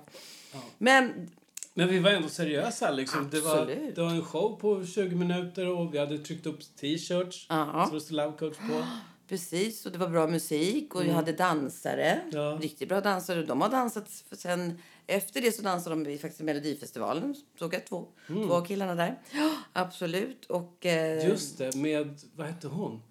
Men 0.77 1.31
Men 1.77 1.87
vi 1.87 1.99
var 1.99 2.11
ändå 2.11 2.29
seriösa. 2.29 2.91
Liksom. 2.91 3.29
Det, 3.31 3.41
var, 3.41 3.65
det 3.95 4.01
var 4.01 4.09
en 4.09 4.25
show 4.25 4.59
på 4.61 4.85
20 4.85 5.15
minuter 5.15 5.67
och 5.67 5.93
vi 5.93 5.97
hade 5.97 6.17
tryckt 6.17 6.45
upp 6.45 6.59
t-shirts. 6.75 7.47
Så 7.47 7.89
det 7.93 8.01
stod 8.01 8.17
Love 8.17 8.37
Coach 8.37 8.57
på. 8.57 8.85
precis, 9.27 9.85
och 9.85 9.91
det 9.91 9.97
var 9.97 10.09
bra 10.09 10.27
musik 10.27 10.95
och 10.95 11.05
vi 11.05 11.09
hade 11.09 11.31
dansare. 11.31 12.05
Mm. 12.11 12.29
Ja. 12.31 12.59
Riktigt 12.61 12.89
bra 12.89 13.01
dansare. 13.01 13.43
De 13.43 13.61
har 13.61 13.69
dansat 13.69 14.09
för 14.29 14.35
sen 14.35 14.79
efter 15.07 15.41
det 15.41 15.51
så 15.51 15.61
dansade 15.61 16.03
de 16.03 16.17
faktiskt 16.17 16.41
i 16.41 16.43
Melodifestivalen. 16.43 17.35
Såg 17.59 17.73
jag 17.73 17.85
två, 17.87 18.07
två 18.27 18.53
av 18.53 18.65
killarna 18.65 18.95
där. 18.95 19.19
Ja, 19.31 19.51
absolut. 19.73 20.45
Och 20.45 20.85
eh, 20.85 21.27
Just 21.27 21.57
det, 21.57 21.75
med... 21.75 22.19
Vad 22.35 22.47
hette 22.47 22.67
hon? 22.67 23.01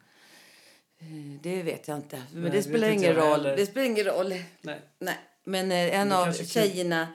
det 1.42 1.62
vet 1.62 1.88
jag 1.88 1.96
inte. 1.96 2.22
Men 2.32 2.42
Nej, 2.42 2.50
det 2.50 2.62
spelar 2.62 2.88
ingen 2.88 3.14
roll. 3.14 3.24
heller. 3.24 3.56
Det 3.56 3.66
spelar 3.66 3.86
ingen 3.86 4.04
roll. 4.04 4.34
Nej. 4.60 4.80
Nej, 4.98 5.18
men 5.44 5.72
eh, 5.72 6.00
en 6.00 6.12
av 6.12 6.28
är 6.28 6.32
kul. 6.32 7.06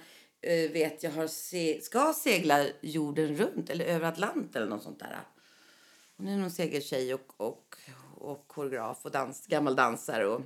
Eh, 0.42 0.72
vet 0.72 1.04
jag 1.04 1.12
har 1.12 1.28
se 1.28 1.82
ska 1.82 2.14
segla 2.14 2.66
jorden 2.82 3.36
runt 3.36 3.70
eller 3.70 3.86
över 3.86 4.08
Atlanten 4.08 4.62
eller 4.62 4.70
något 4.76 4.84
sånt 4.84 5.00
där. 5.00 5.20
Hon 6.18 6.28
är 6.28 6.38
någon 6.38 6.52
segeltjej 6.52 7.14
och, 7.14 7.34
och, 7.38 7.76
och 8.18 8.48
koreograf 8.48 8.98
och 9.06 9.12
dans, 9.12 9.48
gammal 9.48 9.76
dansare. 9.76 10.28
Och, 10.28 10.42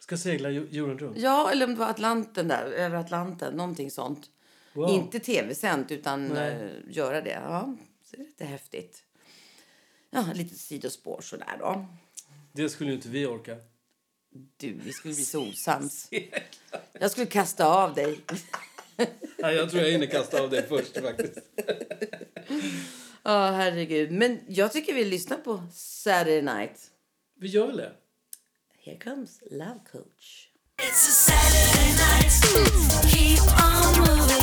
Ska 0.00 0.16
segla 0.16 0.50
jo- 0.50 0.66
jorden 0.70 0.98
runt. 0.98 1.18
ja, 1.18 1.50
eller 1.50 1.66
om 1.66 1.72
det 1.74 1.78
var 1.80 1.88
Atlanten 1.90 2.48
där, 2.48 2.64
över 2.64 2.96
Atlanten, 2.96 3.54
någonting 3.54 3.90
sånt. 3.90 4.30
Wow. 4.74 4.90
Inte 4.90 5.20
tv-sänt 5.20 5.90
utan 5.90 6.26
Nej. 6.28 6.50
eh, 6.52 6.70
göra 6.88 7.20
det. 7.20 7.30
Ja, 7.44 7.76
så 8.04 8.16
det 8.16 8.22
är 8.22 8.26
lite 8.26 8.44
häftigt. 8.44 9.02
Ja, 10.10 10.26
lite 10.34 10.54
sidospår 10.54 11.20
sådär 11.20 11.56
då. 11.58 11.86
Det 12.52 12.68
skulle 12.68 12.90
ju 12.90 12.96
inte 12.96 13.08
vi 13.08 13.26
orka. 13.26 13.56
Du, 14.56 14.72
vi 14.72 14.92
skulle 14.92 15.14
bli 15.14 15.24
så 15.24 15.48
osams. 15.48 16.08
Jag 17.00 17.10
skulle 17.10 17.26
kasta 17.26 17.66
av 17.66 17.94
dig. 17.94 18.20
Ja, 19.38 19.52
jag 19.52 19.70
tror 19.70 19.82
jag 19.82 19.90
hinner 19.90 20.06
kasta 20.06 20.42
av 20.42 20.50
dig 20.50 20.66
först 20.68 20.98
faktiskt. 21.00 21.38
Ja, 23.24 23.50
herregud. 23.50 24.10
Men 24.12 24.40
jag 24.48 24.72
tycker 24.72 24.94
vi 24.94 25.04
lyssnar 25.04 25.36
på 25.36 25.62
Saturday 25.72 26.42
Night. 26.42 26.80
Vi 27.40 27.48
gör 27.48 27.66
väl 27.66 27.76
det? 27.76 27.92
Here 28.84 28.98
comes 28.98 29.38
Love 29.50 29.80
Coach. 29.92 30.48
It's 30.82 31.08
a 31.08 31.12
Saturday 31.12 31.90
night. 31.92 32.32
Keep 33.12 33.40
on 33.42 33.98
moving. 34.00 34.41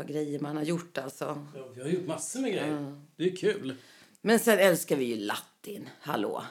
Vad 0.00 0.08
grejer 0.08 0.40
man 0.40 0.56
har 0.56 0.64
gjort 0.64 0.98
alltså. 0.98 1.46
Ja, 1.56 1.68
vi 1.74 1.82
har 1.82 1.88
gjort 1.88 2.06
massor 2.06 2.40
med 2.40 2.52
grejer. 2.52 3.00
Det 3.16 3.24
är 3.24 3.36
kul. 3.36 3.74
Men 4.22 4.38
sen 4.38 4.58
älskar 4.58 4.96
vi 4.96 5.04
ju 5.04 5.16
latin. 5.16 5.88
Hallå. 6.00 6.42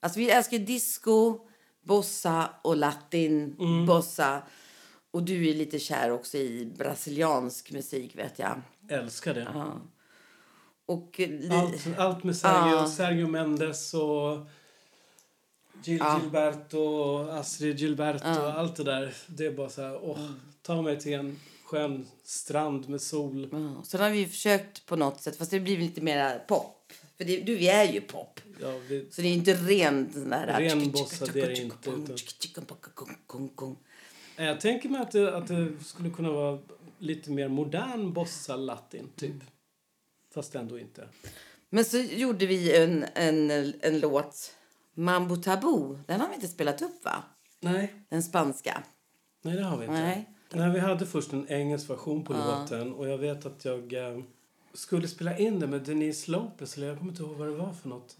Alltså 0.00 0.18
vi 0.18 0.30
älskar 0.30 0.58
disco, 0.58 1.38
bossa 1.82 2.50
och 2.62 2.76
latin, 2.76 3.56
bossa. 3.86 4.42
Och 5.10 5.22
du 5.22 5.48
är 5.50 5.54
lite 5.54 5.78
kär 5.78 6.10
också 6.10 6.38
i 6.38 6.72
brasiliansk 6.78 7.72
musik 7.72 8.16
vet 8.18 8.38
jag. 8.38 8.62
Älskar 8.88 9.34
det. 9.34 9.72
Och 10.86 11.20
eh, 11.20 11.60
Allt, 11.60 11.98
allt 11.98 12.24
med 12.24 12.36
Sergio, 12.36 12.74
Ja. 12.76 12.86
Sergio 12.88 13.26
Mendes 13.26 13.94
och 13.94 14.46
Gil 15.84 15.98
Ja. 15.98 16.20
Gilberto 16.22 16.78
och 16.78 17.38
Astrid 17.38 17.78
Gilberto 17.78 18.28
och 18.28 18.58
allt 18.58 18.76
det 18.76 18.84
där. 18.84 19.14
Det 19.26 19.46
är 19.46 19.52
bara 19.52 19.68
så 19.68 19.82
här, 19.82 19.98
åh, 20.04 20.30
ta 20.62 20.82
mig 20.82 21.00
till 21.00 21.12
en 21.14 21.40
skön 21.64 22.06
strand 22.24 22.88
med 22.88 23.00
sol. 23.00 23.48
Ja, 23.52 23.82
Sen 23.84 24.00
har 24.00 24.10
vi 24.10 24.26
försökt 24.26 24.86
på 24.86 24.96
något 24.96 25.20
sätt, 25.20 25.36
fast 25.36 25.50
det 25.50 25.60
blir 25.60 25.78
lite 25.78 26.00
mer 26.00 26.38
pop. 26.38 26.92
För 27.16 27.24
det, 27.24 27.40
du, 27.40 27.56
vi 27.56 27.68
är 27.68 27.92
ju 27.92 28.00
pop. 28.00 28.40
Ja, 28.60 28.78
vi, 28.88 29.10
Så 29.10 29.22
det 29.22 29.28
är 29.28 29.32
inte 29.34 29.54
ren 29.54 30.12
sån 30.12 30.30
där... 30.30 30.60
Ren 30.60 30.90
bossa, 30.90 31.26
det 31.26 31.40
är 31.40 31.46
det 31.46 31.62
inte, 31.62 31.90
utan- 31.90 33.76
jag 34.36 34.60
tänker 34.60 34.88
mig 34.88 35.00
att 35.00 35.10
det, 35.10 35.36
att 35.36 35.46
det 35.48 35.72
skulle 35.84 36.10
kunna 36.10 36.30
vara 36.30 36.58
lite 36.98 37.30
mer 37.30 37.48
modern 37.48 38.12
bossa 38.12 38.56
latin, 38.56 39.08
typ. 39.16 39.34
Fast 40.34 40.54
ändå 40.54 40.78
inte. 40.78 41.08
Men 41.70 41.84
så 41.84 41.98
gjorde 41.98 42.46
vi 42.46 42.76
en, 42.76 43.04
en, 43.14 43.50
en 43.80 44.00
låt, 44.00 44.54
Mambo 44.94 45.36
Taboo. 45.36 45.98
Den 46.06 46.20
har 46.20 46.28
vi 46.28 46.34
inte 46.34 46.48
spelat 46.48 46.82
upp, 46.82 47.04
va? 47.04 47.24
Nej, 47.60 47.94
Den 48.08 48.22
spanska. 48.22 48.82
nej 49.42 49.56
det 49.56 49.62
har 49.64 49.76
vi 49.76 49.84
inte. 49.84 50.00
Nej. 50.00 50.30
Nej, 50.52 50.70
vi 50.70 50.78
hade 50.78 51.06
först 51.06 51.32
en 51.32 51.48
engelsk 51.48 51.90
version 51.90 52.24
på 52.24 52.32
låten 52.32 52.92
och 52.92 53.08
jag 53.08 53.18
vet 53.18 53.46
att 53.46 53.64
jag 53.64 53.92
eh, 53.92 54.20
skulle 54.74 55.08
spela 55.08 55.38
in 55.38 55.60
det 55.60 55.66
med 55.66 55.80
Denise 55.82 56.30
Lopez, 56.30 56.76
eller 56.76 56.86
jag 56.86 56.98
kommer 56.98 57.10
inte 57.10 57.22
ihåg 57.22 57.36
vad 57.36 57.48
det 57.48 57.54
var 57.54 57.72
för 57.72 57.88
något. 57.88 58.16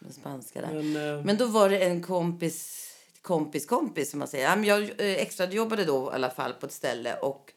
Den 0.00 0.12
spanska 0.12 0.60
där. 0.60 0.82
Men, 0.82 1.18
eh, 1.18 1.24
Men 1.24 1.36
då 1.36 1.46
var 1.46 1.70
det 1.70 1.84
en 1.84 2.02
kompis, 2.02 2.88
kompis, 3.22 3.66
kompis 3.66 4.10
som 4.10 4.18
man 4.18 4.28
säger. 4.28 4.64
Jag 4.64 4.82
eh, 4.82 4.90
extrajobbade 4.98 5.84
då 5.84 6.10
i 6.12 6.14
alla 6.14 6.30
fall 6.30 6.52
på 6.52 6.66
ett 6.66 6.72
ställe 6.72 7.16
och 7.16 7.52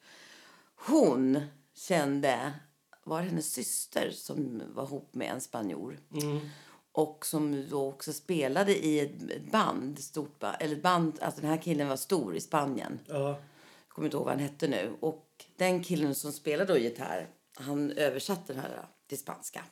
hon 0.88 1.42
kände, 1.76 2.54
var 3.04 3.22
hennes 3.22 3.54
syster 3.54 4.10
som 4.12 4.62
var 4.74 4.84
ihop 4.84 5.16
med 5.16 5.32
en 5.32 5.42
spanjor. 5.42 6.00
Och 6.94 7.26
som 7.26 7.70
då 7.70 7.88
också 7.88 8.14
spelade 8.14 8.86
i 8.86 9.00
ett 9.00 9.52
band, 9.52 10.00
stort 10.00 10.40
band, 10.40 10.56
eller 10.60 10.76
band, 10.76 11.20
alltså 11.22 11.42
den 11.42 11.50
här 11.50 11.58
killen 11.58 11.88
var 11.88 11.96
stor 11.96 12.36
i 12.36 12.42
Spanien. 12.42 13.00
ja, 13.08 13.40
kommer 13.93 14.08
inte 14.08 14.17
ihåg 14.17 14.25
vad 14.25 14.34
han 14.34 14.43
hette 14.43 14.67
nu. 14.67 14.93
Och 14.99 15.27
den 15.58 15.84
killen 15.84 16.15
som 16.15 16.32
spelade 16.32 16.73
då 16.73 16.80
gitarr, 16.80 17.27
han 17.54 17.91
översatte 17.91 18.54
den 18.54 18.62
här 18.62 18.86
till 19.08 19.17
spanska. 19.17 19.63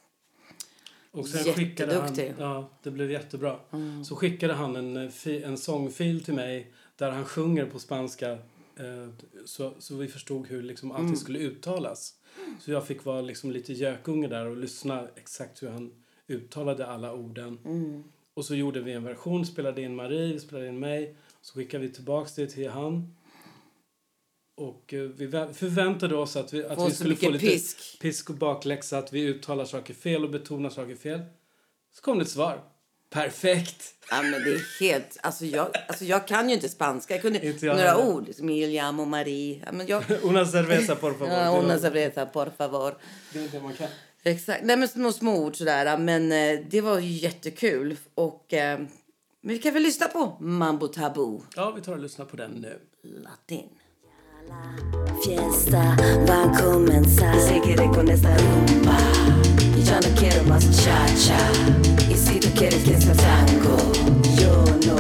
och 1.12 1.28
sen 1.28 1.54
skickade 1.54 1.96
han. 1.96 2.14
Mm. 2.14 2.34
ja, 2.40 2.70
det 2.84 2.92
blev 2.92 3.12
jättebra. 3.12 3.60
Så 4.06 4.16
skickade 4.16 4.54
han 4.54 4.76
en, 4.76 4.98
eh, 4.98 5.44
en 5.44 5.58
sångfil 5.58 6.24
till 6.24 6.34
mig 6.34 6.74
där 6.96 7.12
han 7.12 7.26
sjunger 7.26 7.66
på 7.66 7.80
spanska 7.80 8.32
eh, 8.32 9.10
så, 9.46 9.74
så 9.80 9.96
vi 9.96 10.08
förstod 10.08 10.48
hur 10.48 10.64
liksom 10.64 10.92
allting 10.92 11.06
Mm. 11.06 11.18
skulle 11.18 11.40
uttalas. 11.40 12.16
Så 12.60 12.72
jag 12.72 12.88
fick 12.88 13.06
vara 13.06 13.22
liksom 13.22 13.52
lite 13.52 13.74
gökunge 13.74 14.28
där 14.28 14.46
och 14.46 14.58
lyssna 14.58 15.08
exakt 15.16 15.64
hur 15.64 15.70
han 15.70 15.92
uttalade 16.28 16.88
alla 16.88 17.14
orden. 17.14 17.60
Mm. 17.66 18.04
Och 18.34 18.46
så 18.46 18.56
gjorde 18.56 18.82
vi 18.82 18.92
en 18.92 19.04
version, 19.04 19.46
spelade 19.46 19.82
in 19.82 19.96
Marie, 19.96 20.40
spelade 20.40 20.68
in 20.68 20.80
mig. 20.80 21.16
Så 21.42 21.54
skickade 21.54 21.88
vi 21.88 21.94
tillbaks 21.94 22.36
det 22.36 22.48
till 22.48 22.70
han. 22.70 23.16
Och 24.60 24.94
eh, 24.94 25.00
vi 25.02 25.28
vä- 25.28 25.54
förväntade 25.54 26.16
oss 26.16 26.36
att 26.36 26.54
vi, 26.54 26.66
att 26.66 26.88
vi 26.90 26.92
skulle 26.92 27.16
få 27.16 27.30
lite 27.30 27.46
pisk. 27.46 28.00
pisk 28.02 28.30
och 28.30 28.36
bakläxa, 28.36 28.98
att 28.98 29.14
vi 29.14 29.22
uttalar 29.22 29.66
saker 29.66 29.94
fel 29.94 30.24
och 30.24 30.30
betonar 30.30 30.70
saker 30.70 30.96
fel. 30.96 31.22
Så 31.96 32.02
kom 32.02 32.18
det 32.18 32.24
ett 32.24 32.30
svar. 32.30 32.62
Perfekt! 33.10 33.94
Ja, 34.10 34.22
men 34.22 34.32
det 34.32 34.52
är 34.52 34.80
helt... 34.80 35.18
Alltså 35.24 35.46
jag, 35.46 35.68
alltså 35.88 36.06
jag 36.06 36.28
kan 36.28 36.50
ju 36.50 36.56
inte 36.56 36.70
spanska. 36.70 37.14
Jag 37.14 37.22
kunde 37.22 37.46
Inte 37.48 37.66
jag 37.66 37.76
några 37.78 37.90
heller. 37.92 38.08
ord. 38.08 38.28
Liksom, 38.28 38.50
Il 38.50 38.70
llamo 38.70 39.06
Marie. 39.06 39.64
Ja, 39.66 39.72
men 39.72 39.88
jag, 39.88 40.04
Una 40.24 40.46
cerveza, 40.46 40.96
por 40.96 41.14
favor. 41.14 41.34
ja, 41.34 41.52
Det 41.54 41.60
una 41.60 41.80
cerveza, 41.80 42.26
por 42.26 42.50
favor. 42.58 42.96
det 43.34 43.40
är 43.40 43.48
det 43.52 43.62
man 43.62 43.74
kan. 43.74 43.88
Exakt. 44.24 44.64
Nej, 44.64 44.78
men 44.78 44.88
små, 44.88 45.12
små 45.12 45.38
ord 45.46 45.56
sådär. 45.56 45.98
Men 45.98 46.32
eh, 46.32 46.66
det 46.70 46.82
var 46.82 47.00
jättekul. 47.00 47.96
Och, 48.16 48.54
eh, 48.54 48.80
men 49.42 49.54
vi 49.54 49.60
kan 49.60 49.74
väl 49.74 49.84
lyssna 49.84 50.08
på 50.08 50.38
Mambo 50.40 50.88
Taboo. 50.88 51.44
Ja, 51.56 51.72
vi 51.72 51.82
tar 51.82 51.94
och 51.94 52.00
lyssnar 52.00 52.26
på 52.26 52.36
den 52.38 52.52
nu. 52.52 52.80
Latin. 53.04 53.70
Fiesta 55.22 55.96
va 56.28 56.44
a 56.44 56.62
comenzar. 56.62 57.40
Seguiré 57.40 57.90
con 57.90 58.10
esta 58.10 58.30
rumba. 58.38 58.98
Y 59.78 59.84
ya 59.84 60.00
no 60.00 60.08
quiero 60.16 60.44
más 60.46 60.66
cha-cha. 60.72 61.38
Y 62.10 62.16
si 62.16 62.40
tú 62.40 62.48
quieres 62.56 62.84
que 62.84 63.00
sea 63.00 63.14
tango, 63.14 63.78
yo 64.38 64.64
no 64.86 64.96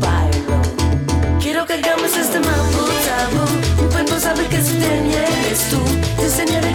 bailo. 0.00 1.38
Quiero 1.40 1.66
que 1.66 1.74
hagamos 1.74 2.16
este 2.16 2.40
mambo 2.40 2.84
tabú. 3.06 3.82
Mi 3.82 3.88
cuerpo 3.92 4.18
sabe 4.18 4.46
que 4.46 4.60
si 4.62 4.74
te 4.78 4.86
eres 4.86 5.70
tú. 5.70 5.78
Te 6.16 6.24
enseñaré 6.24 6.73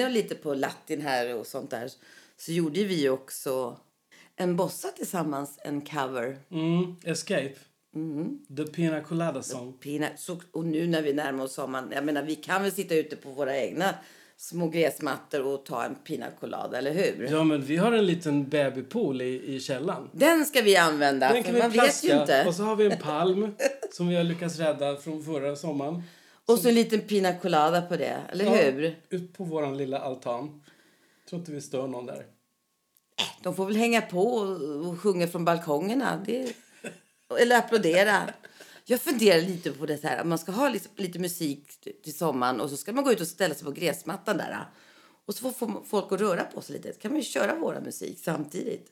inne 0.00 0.10
lite 0.10 0.34
på 0.34 0.54
latin 0.54 1.00
här 1.00 1.34
och 1.34 1.46
sånt 1.46 1.70
där 1.70 1.90
så 2.36 2.52
gjorde 2.52 2.84
vi 2.84 3.08
också 3.08 3.76
en 4.36 4.56
bossa 4.56 4.88
tillsammans, 4.88 5.58
en 5.64 5.80
cover. 5.80 6.38
Mm, 6.50 6.96
Escape. 7.04 7.54
The 8.56 8.64
Pina 8.64 9.00
Colada 9.00 9.42
Song. 9.42 9.72
Pina, 9.72 10.08
så, 10.16 10.40
och 10.52 10.64
nu 10.64 10.86
när 10.86 11.02
vi 11.02 11.12
närmar 11.12 11.44
oss 11.44 11.54
sommaren, 11.54 11.92
jag 11.94 12.04
menar 12.04 12.22
vi 12.22 12.34
kan 12.34 12.62
väl 12.62 12.72
sitta 12.72 12.94
ute 12.94 13.16
på 13.16 13.30
våra 13.30 13.56
egna 13.56 13.94
små 14.36 14.68
gräsmattor 14.68 15.46
och 15.46 15.66
ta 15.66 15.84
en 15.84 15.94
pina 15.94 16.26
colada, 16.40 16.78
eller 16.78 16.92
hur? 16.92 17.28
Ja, 17.30 17.44
men 17.44 17.62
vi 17.62 17.76
har 17.76 17.92
en 17.92 18.06
liten 18.06 18.48
babypool 18.48 19.22
i, 19.22 19.54
i 19.54 19.60
källaren. 19.60 20.08
Den 20.12 20.44
ska 20.46 20.62
vi 20.62 20.76
använda, 20.76 21.32
Den 21.32 21.42
kan 21.42 21.54
vi 21.54 21.60
man 21.60 21.70
vet 21.70 21.76
ju 21.76 21.80
plaska. 21.80 22.20
inte. 22.20 22.44
Och 22.46 22.54
så 22.54 22.62
har 22.62 22.76
vi 22.76 22.86
en 22.86 22.98
palm 22.98 23.54
som 23.92 24.08
vi 24.08 24.16
har 24.16 24.24
lyckats 24.24 24.58
rädda 24.58 24.96
från 24.96 25.22
förra 25.24 25.56
sommaren. 25.56 26.02
Och 26.52 26.58
så 26.58 26.68
en 26.68 26.74
liten 26.74 27.00
pina 27.00 27.38
colada 27.38 27.82
på 27.82 27.96
det, 27.96 28.20
eller 28.28 28.44
Ja, 28.44 28.50
hur? 28.50 28.96
Ut 29.08 29.32
på 29.32 29.44
vår 29.44 29.74
lilla 29.76 29.98
altan. 29.98 30.62
Tror 31.28 31.40
inte 31.40 31.52
vi 31.52 31.60
stör 31.60 31.88
någon 31.88 32.06
där. 32.06 32.26
De 33.42 33.56
får 33.56 33.66
väl 33.66 33.76
hänga 33.76 34.00
på 34.02 34.22
och, 34.22 34.86
och 34.86 35.00
sjunga 35.00 35.28
från 35.28 35.44
balkongerna. 35.44 36.22
Det, 36.26 36.56
eller 37.40 37.58
applådera. 37.58 38.30
Jag 38.84 39.00
funderar 39.00 39.40
lite 39.40 39.70
på 39.72 39.86
det 39.86 40.04
här. 40.04 40.24
Man 40.24 40.38
ska 40.38 40.52
ha 40.52 40.68
lite, 40.68 40.88
lite 40.96 41.18
musik 41.18 41.80
till 42.04 42.16
sommaren 42.16 42.60
och 42.60 42.70
så 42.70 42.76
ska 42.76 42.92
man 42.92 43.04
gå 43.04 43.12
ut 43.12 43.20
och 43.20 43.26
ställa 43.26 43.54
sig 43.54 43.64
på 43.64 43.70
gräsmattan 43.70 44.36
där. 44.36 44.64
Och 45.26 45.34
så 45.34 45.50
får 45.50 45.84
folk 45.86 46.12
att 46.12 46.20
röra 46.20 46.44
på 46.44 46.60
sig 46.60 46.76
lite. 46.76 46.92
kan 46.92 47.12
man 47.12 47.22
köra 47.22 47.54
våra 47.54 47.80
musik 47.80 48.18
samtidigt. 48.24 48.88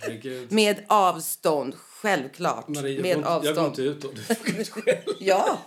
Herregud. 0.00 0.52
Med 0.52 0.84
avstånd, 0.88 1.74
självklart. 1.74 2.68
Marie, 2.68 3.02
med 3.02 3.10
jag, 3.10 3.22
går, 3.22 3.36
inte- 3.36 3.46
jag 3.46 3.54
går 3.56 3.62
avstånd. 3.62 3.68
inte 3.68 3.82
ut 3.82 4.02
då. 4.02 4.08
Du 4.12 4.22
får 4.34 4.60
ut 4.60 4.68
själv. 4.68 5.16
Ja. 5.20 5.58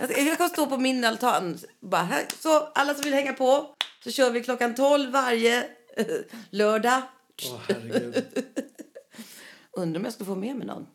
Jag 0.00 0.38
kan 0.38 0.48
stå 0.48 0.66
på 0.66 0.76
min 0.78 1.04
altan. 1.04 1.58
Bara, 1.80 2.02
här, 2.02 2.24
så 2.38 2.60
alla 2.60 2.94
som 2.94 3.04
vill 3.04 3.14
hänga 3.14 3.32
på 3.32 3.74
så 4.04 4.10
kör 4.10 4.30
vi 4.30 4.42
klockan 4.42 4.74
12 4.74 5.12
varje 5.12 5.68
eh, 5.96 6.06
lördag. 6.50 7.02
Herregud. 7.68 8.24
Undrar 9.72 9.98
om 10.00 10.04
jag 10.04 10.12
skulle 10.14 10.26
få 10.26 10.34
med 10.34 10.56
mig 10.56 10.66
någon. 10.66 10.86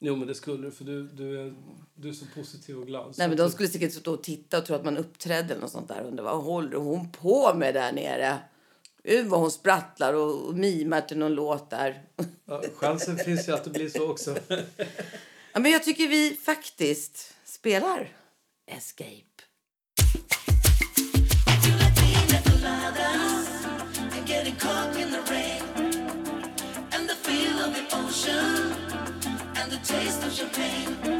Jo, 0.00 0.16
men 0.16 0.28
det 0.28 0.34
skulle 0.34 0.70
för 0.70 0.84
du, 0.84 1.02
du, 1.08 1.40
är, 1.40 1.54
du 1.94 2.08
är 2.08 2.12
så 2.12 2.24
positiv 2.34 2.78
och 2.78 2.86
glad. 2.86 3.14
Nej, 3.18 3.28
men 3.28 3.36
de 3.36 3.50
skulle 3.50 3.68
säkert 3.68 3.92
stå 3.92 4.12
och 4.14 4.22
titta 4.22 4.58
och 4.58 4.66
tro 4.66 4.76
att 4.76 4.84
man 4.84 4.96
uppträdde 4.96 5.50
eller 5.52 5.60
något 5.60 5.70
sånt 5.70 5.88
där. 5.88 6.02
Undrar 6.02 6.24
vad 6.24 6.42
håller 6.42 6.76
hon 6.76 7.10
på 7.12 7.54
med 7.54 7.74
där 7.74 7.92
nere? 7.92 8.38
Gud 9.04 9.26
vad 9.26 9.40
hon 9.40 9.50
sprattlar 9.50 10.14
och, 10.14 10.48
och 10.48 10.54
mimar 10.54 11.00
till 11.00 11.18
någon 11.18 11.34
låt 11.34 11.70
där. 11.70 12.02
Ja, 12.44 12.62
chansen 12.76 13.18
finns 13.18 13.48
ju 13.48 13.52
att 13.52 13.64
det 13.64 13.70
blir 13.70 13.88
så 13.88 14.10
också. 14.10 14.36
Ja, 15.52 15.60
men 15.60 15.72
jag 15.72 15.84
tycker 15.84 16.08
vi 16.08 16.38
faktiskt 16.44 17.34
spelar 17.44 18.08
Escape. 18.66 19.34
and 29.64 29.72
the 29.72 29.78
taste 29.78 30.26
of 30.26 30.32
champagne. 30.32 31.13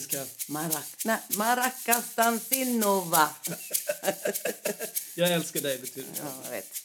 Finska? 0.00 0.26
Marac 0.48 0.84
nej, 1.04 1.18
Maracas 1.28 2.04
Dansinova. 2.14 3.30
Jag 5.14 5.32
älskar 5.32 5.60
dig 5.60 5.78
betyder 5.78 6.08
det. 6.12 6.18
Ja, 6.22 6.40
jag 6.44 6.50
vet. 6.50 6.82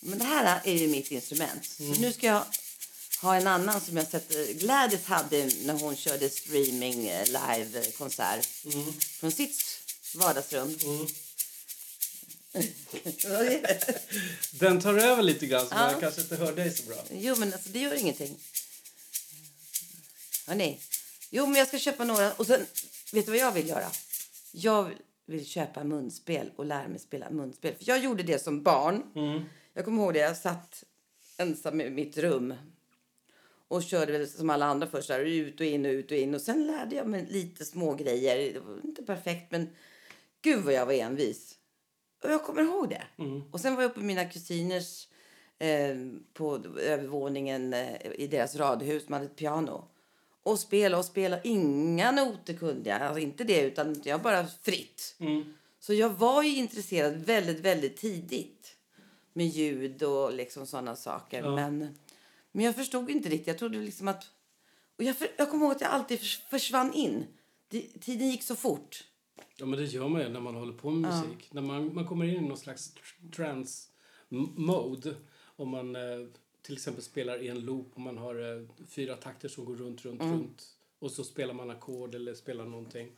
Men 0.00 0.18
det 0.18 0.24
här 0.24 0.60
är 0.64 0.72
ju 0.74 0.88
mitt 0.88 1.10
instrument. 1.10 1.66
Så 1.76 1.82
nu 1.82 2.12
ska 2.12 2.26
jag 2.26 2.44
ha 3.20 3.36
en 3.36 3.46
annan 3.46 3.80
som 3.80 3.96
jag 3.96 4.10
sett. 4.10 4.28
Gladys 4.58 5.04
hade 5.04 5.50
när 5.62 5.74
hon 5.74 5.96
körde 5.96 6.30
streaming 6.30 7.02
live-konsert 7.26 8.46
från 9.20 9.32
sitt 9.32 9.62
vardagsrum. 10.14 10.78
Det? 12.52 13.94
Den 14.50 14.80
tar 14.80 14.94
över 14.94 15.22
lite 15.22 15.46
grann 15.46 15.68
så 15.68 15.74
Ja. 15.74 15.90
man 15.92 16.00
kanske 16.00 16.20
inte 16.20 16.36
hör 16.36 16.52
dig 16.52 16.76
så 16.76 16.82
bra. 16.82 17.04
jo, 17.10 17.36
men 17.36 17.52
alltså, 17.52 17.68
det 17.68 17.78
gör 17.78 17.94
ingenting. 17.94 18.38
Hörrni. 20.46 20.80
Jo, 21.34 21.46
men 21.46 21.54
jag 21.54 21.68
ska 21.68 21.78
köpa 21.78 22.04
några. 22.04 22.32
Och 22.32 22.46
sen, 22.46 22.60
vet 23.12 23.26
du 23.26 23.32
vad 23.32 23.40
jag 23.40 23.52
vill 23.52 23.68
göra? 23.68 23.86
Jag 24.52 24.90
vill 25.26 25.46
köpa 25.46 25.84
munspel 25.84 26.50
och 26.56 26.66
lära 26.66 26.88
mig 26.88 26.98
spela 26.98 27.30
munspel. 27.30 27.74
För 27.74 27.84
jag 27.88 27.98
gjorde 28.04 28.22
det 28.22 28.38
som 28.38 28.62
barn. 28.62 29.02
Jag 29.74 29.84
kommer 29.84 30.02
ihåg 30.02 30.14
det. 30.14 30.20
Jag 30.20 30.36
satt 30.36 30.84
ensam 31.38 31.80
i 31.80 31.90
mitt 31.90 32.18
rum 32.18 32.54
och 33.68 33.82
körde 33.82 34.26
som 34.26 34.50
alla 34.50 34.66
andra 34.66 34.86
först. 34.86 35.10
här, 35.10 35.20
Ut 35.20 35.60
och 35.60 35.66
in 35.66 35.84
och 35.86 35.90
ut 35.90 36.10
och 36.10 36.16
in. 36.16 36.34
Och 36.34 36.40
sen 36.40 36.66
lärde 36.66 36.96
jag 36.96 37.06
mig 37.06 37.26
lite 37.30 37.64
små 37.64 37.94
grejer. 37.94 38.52
Det 38.52 38.60
var 38.60 38.80
inte 38.84 39.02
perfekt, 39.02 39.50
men 39.50 39.68
gud 40.42 40.64
vad 40.64 40.74
jag 40.74 40.86
var 40.86 40.92
envis. 40.92 41.54
Och 42.22 42.30
jag 42.30 42.44
kommer 42.44 42.62
ihåg 42.62 42.88
det. 42.88 43.02
Och 43.52 43.60
sen 43.60 43.74
var 43.74 43.82
jag 43.82 43.90
uppe 43.90 44.00
med 44.00 44.06
mina 44.06 44.24
kusiners 44.24 45.08
eh, 45.58 45.96
på 46.32 46.64
övervåningen 46.80 47.74
eh, 47.74 48.12
i 48.14 48.26
deras 48.26 48.56
radhus. 48.56 49.06
De 49.06 49.12
hade 49.12 49.24
ett 49.24 49.36
piano. 49.36 49.88
Och 50.42 50.58
spela 50.58 50.98
och 50.98 51.04
spela. 51.04 51.42
Inga 51.42 52.10
noter 52.10 52.54
kunde 52.54 52.90
jag. 52.90 53.02
Alltså 53.02 53.18
inte 53.20 53.44
det, 53.44 53.60
utan 53.62 54.00
jag 54.04 54.22
bara 54.22 54.46
fritt. 54.62 55.16
Så 55.80 55.94
jag 55.94 56.08
var 56.10 56.42
ju 56.42 56.56
intresserad 56.56 57.14
väldigt, 57.16 57.60
väldigt 57.60 57.96
tidigt 57.96 58.76
med 59.32 59.46
ljud 59.46 60.02
och 60.02 60.32
liksom 60.32 60.66
sådana 60.66 60.96
saker. 60.96 61.42
Men, 61.54 61.98
men 62.52 62.64
jag 62.64 62.74
förstod 62.76 63.10
inte 63.10 63.28
riktigt. 63.28 63.46
Jag 63.46 63.58
trodde 63.58 63.78
liksom 63.78 64.08
att... 64.08 64.24
Och 64.98 65.04
jag, 65.04 65.16
för, 65.16 65.28
jag 65.36 65.50
kommer 65.50 65.64
ihåg 65.66 65.74
att 65.74 65.80
jag 65.80 65.90
alltid 65.90 66.18
förs- 66.20 66.42
försvann 66.50 66.92
in. 66.94 67.24
Det, 67.68 67.80
tiden 68.00 68.30
gick 68.30 68.42
så 68.42 68.56
fort. 68.56 69.04
Ja, 69.56 69.66
men 69.66 69.78
det 69.78 69.84
gör 69.84 70.08
man 70.08 70.20
ju 70.22 70.28
när 70.28 70.40
man 70.40 70.54
håller 70.54 70.72
på 70.72 70.90
med 70.90 71.10
musik. 71.12 71.48
När 71.52 71.62
man, 71.62 71.94
man 71.94 72.06
kommer 72.06 72.24
in 72.24 72.44
i 72.44 72.48
någon 72.48 72.56
slags 72.56 72.94
tr- 72.94 73.32
trance-mode. 74.30 75.14
Om 75.56 75.68
man 75.68 75.96
eh, 75.96 76.26
till 76.62 76.74
exempel 76.74 77.02
spelar 77.02 77.42
i 77.42 77.48
en 77.48 77.60
loop 77.60 77.86
och 77.94 78.00
man 78.00 78.18
har 78.18 78.56
eh, 78.56 78.66
fyra 78.86 79.16
takter 79.16 79.48
som 79.48 79.64
går 79.64 79.76
runt, 79.76 80.04
runt, 80.04 80.20
runt. 80.22 80.76
Och 80.98 81.10
så 81.10 81.24
spelar 81.24 81.54
man 81.54 81.70
ackord 81.70 82.14
eller 82.14 82.34
spelar 82.34 82.64
någonting. 82.64 83.12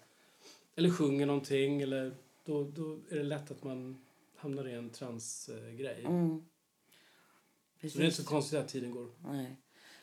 Eller 0.76 0.90
sjunger 0.90 1.26
någonting. 1.26 1.82
Eller, 1.82 2.16
då, 2.45 2.64
då 2.64 2.99
är 3.11 3.16
det 3.16 3.22
lätt 3.22 3.51
att 3.51 3.64
man 3.64 3.99
hamnar 4.36 4.68
i 4.68 4.72
en 4.72 4.90
transgrej. 4.90 6.03
Så 7.92 7.99
det 7.99 8.05
är 8.05 8.05
inte 8.05 8.16
så 8.16 8.24
konstigt 8.24 8.59
att 8.59 8.68
tiden 8.68 8.90
går. 8.90 9.11
Nej. 9.24 9.57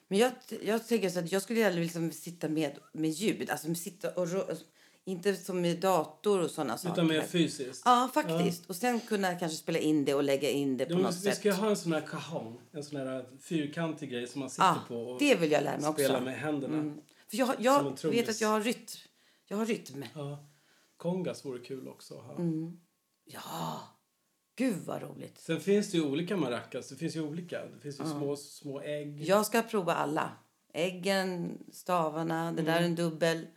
Men 0.07 0.19
jag, 0.19 0.31
jag 0.61 0.87
tänker 0.87 1.09
så 1.09 1.19
att 1.19 1.31
jag 1.31 1.41
skulle 1.41 1.59
gärna 1.59 1.75
liksom 1.75 2.11
sitta 2.11 2.49
med, 2.49 2.79
med 2.93 3.09
ljud. 3.09 3.49
Alltså 3.49 3.75
sitta 3.75 4.13
och 4.13 4.27
rö- 4.27 4.63
inte 5.05 5.35
som 5.35 5.61
med 5.61 5.79
dator 5.79 6.39
och 6.43 6.51
sådana 6.51 6.77
saker. 6.77 6.93
Utan 6.93 7.07
mer 7.07 7.21
fysiskt. 7.21 7.81
Ja, 7.85 8.09
faktiskt. 8.13 8.65
Och 8.69 8.75
sen 8.75 8.99
kunna 8.99 9.35
kanske 9.35 9.57
spela 9.57 9.79
in 9.79 10.05
det 10.05 10.13
och 10.13 10.23
lägga 10.23 10.49
in 10.49 10.77
det 10.77 10.85
på 10.85 10.91
Ja, 10.93 10.97
något 10.97 11.15
vi 11.15 11.19
sätt. 11.19 11.37
ska 11.37 11.53
ha 11.53 11.69
en 11.69 11.77
sån 11.77 11.93
här 11.93 12.01
cajon. 12.01 12.59
En 12.71 12.83
sån 12.83 12.99
här 12.99 13.25
fyrkantig 13.41 14.09
grej 14.11 14.27
som 14.27 14.39
man 14.39 14.49
sitter 14.49 14.63
Ja, 14.65 14.77
på 14.87 14.95
och 14.95 15.19
det 15.19 15.35
vill 15.35 15.51
jag 15.51 15.63
lära 15.63 15.77
mig 15.79 15.89
också. 15.89 16.03
spelar 16.03 16.21
med 16.21 16.39
händerna. 16.39 16.77
Mm. 16.77 17.01
För 17.29 17.37
jag, 17.37 17.55
jag 17.59 18.03
vet 18.03 18.29
att 18.29 18.41
jag 18.41 18.47
har 18.49 18.61
rytm. 18.61 18.85
Jag 19.47 19.57
har 19.57 19.65
rytm. 19.65 20.05
Ja. 20.15 20.47
Kongas 20.97 21.45
vore 21.45 21.59
kul 21.59 21.87
också 21.87 22.17
att 22.17 22.23
ha. 22.25 22.35
Mm. 22.35 22.77
Ja. 23.25 23.81
Gud 24.55 24.77
vad 24.85 25.01
roligt. 25.01 25.37
Sen 25.37 25.59
finns 25.59 25.91
det 25.91 25.97
ju 25.97 26.03
olika 26.05 26.37
maracas. 26.37 26.89
Det 26.89 26.95
finns 26.95 27.15
ju 27.15 27.21
olika. 27.21 27.65
Det 27.65 27.79
finns 27.79 27.99
ju 27.99 28.05
små, 28.05 28.35
små 28.35 28.81
ägg. 28.81 29.21
Jag 29.23 29.45
ska 29.45 29.61
prova 29.61 29.93
alla. 29.93 30.31
Äggen, 30.73 31.57
stavarna, 31.71 32.51
det 32.51 32.61
där 32.61 32.79
är 32.81 32.85
en 32.85 32.95
dubbel. 32.95 33.47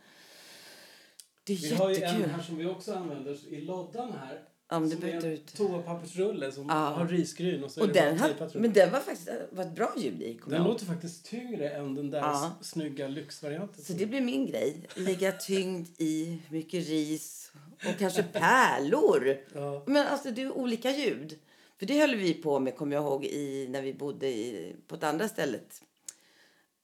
Det 1.45 1.53
är. 1.53 1.57
Vi 1.57 1.75
har 1.75 1.89
ju 1.89 1.95
en 1.95 2.01
jättekul. 2.01 2.29
här 2.29 2.41
som 2.43 2.57
vi 2.57 2.65
också 2.65 2.93
använder 2.93 3.53
i 3.53 3.61
loddan 3.61 4.11
här. 4.11 4.41
Ja, 4.69 4.79
men 4.79 4.89
det 4.89 4.95
som 4.95 5.03
är 5.05 5.25
en 5.25 5.39
toapappersrulle 5.57 6.51
som 6.51 6.65
Ja. 6.69 6.73
har 6.73 7.07
risgryn 7.07 7.63
och 7.63 7.71
så 7.71 7.79
är 7.79 7.83
Och 7.83 7.87
bara 7.93 8.03
den, 8.03 8.19
har, 8.19 8.59
men 8.59 8.73
den 8.73 8.91
var 8.91 8.99
faktiskt 8.99 9.29
var 9.51 9.63
ett 9.63 9.75
bra 9.75 9.93
ljud 9.97 10.21
i. 10.21 10.39
Den 10.45 10.53
ihåg. 10.55 10.67
låter 10.67 10.85
faktiskt 10.85 11.25
tyngre 11.25 11.69
än 11.69 11.95
den 11.95 12.09
där 12.11 12.19
Ja. 12.19 12.51
snygga 12.61 13.07
lyxvarianten. 13.07 13.83
Så 13.83 13.93
det 13.93 14.05
blir 14.05 14.21
min 14.21 14.45
grej. 14.45 14.87
Ligga 14.95 15.31
tyngd 15.31 15.87
i 15.97 16.41
mycket 16.49 16.87
ris 16.87 17.51
och 17.75 17.99
kanske 17.99 18.23
pärlor. 18.23 19.37
Ja. 19.53 19.83
Men 19.87 20.07
alltså 20.07 20.31
det 20.31 20.41
är 20.41 20.51
olika 20.51 20.91
ljud. 20.91 21.39
För 21.79 21.85
det 21.85 21.99
höll 21.99 22.15
vi 22.15 22.33
på 22.33 22.59
med, 22.59 22.75
kommer 22.75 22.95
jag 22.95 23.03
ihåg, 23.03 23.25
i, 23.25 23.67
när 23.69 23.81
vi 23.81 23.93
bodde 23.93 24.27
i, 24.27 24.75
på 24.87 24.95
ett 24.95 25.03
andra 25.03 25.27
stället. 25.27 25.81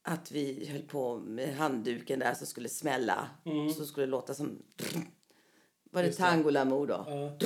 Att 0.04 0.32
vi 0.32 0.68
höll 0.72 0.82
på 0.82 1.18
med 1.18 1.56
handduken 1.56 2.20
där 2.20 2.34
som 2.34 2.48
skulle 2.48 2.70
smälla. 2.70 3.28
Så 3.78 3.86
skulle 3.86 4.06
det 4.06 4.12
låta 4.12 4.34
som... 4.34 4.62
Var 5.92 6.04
det 6.04 6.08
Mm. 6.08 6.08
Just 6.08 6.20
tangolamour 6.20 6.88
då? 6.88 7.06
Ja. 7.08 7.38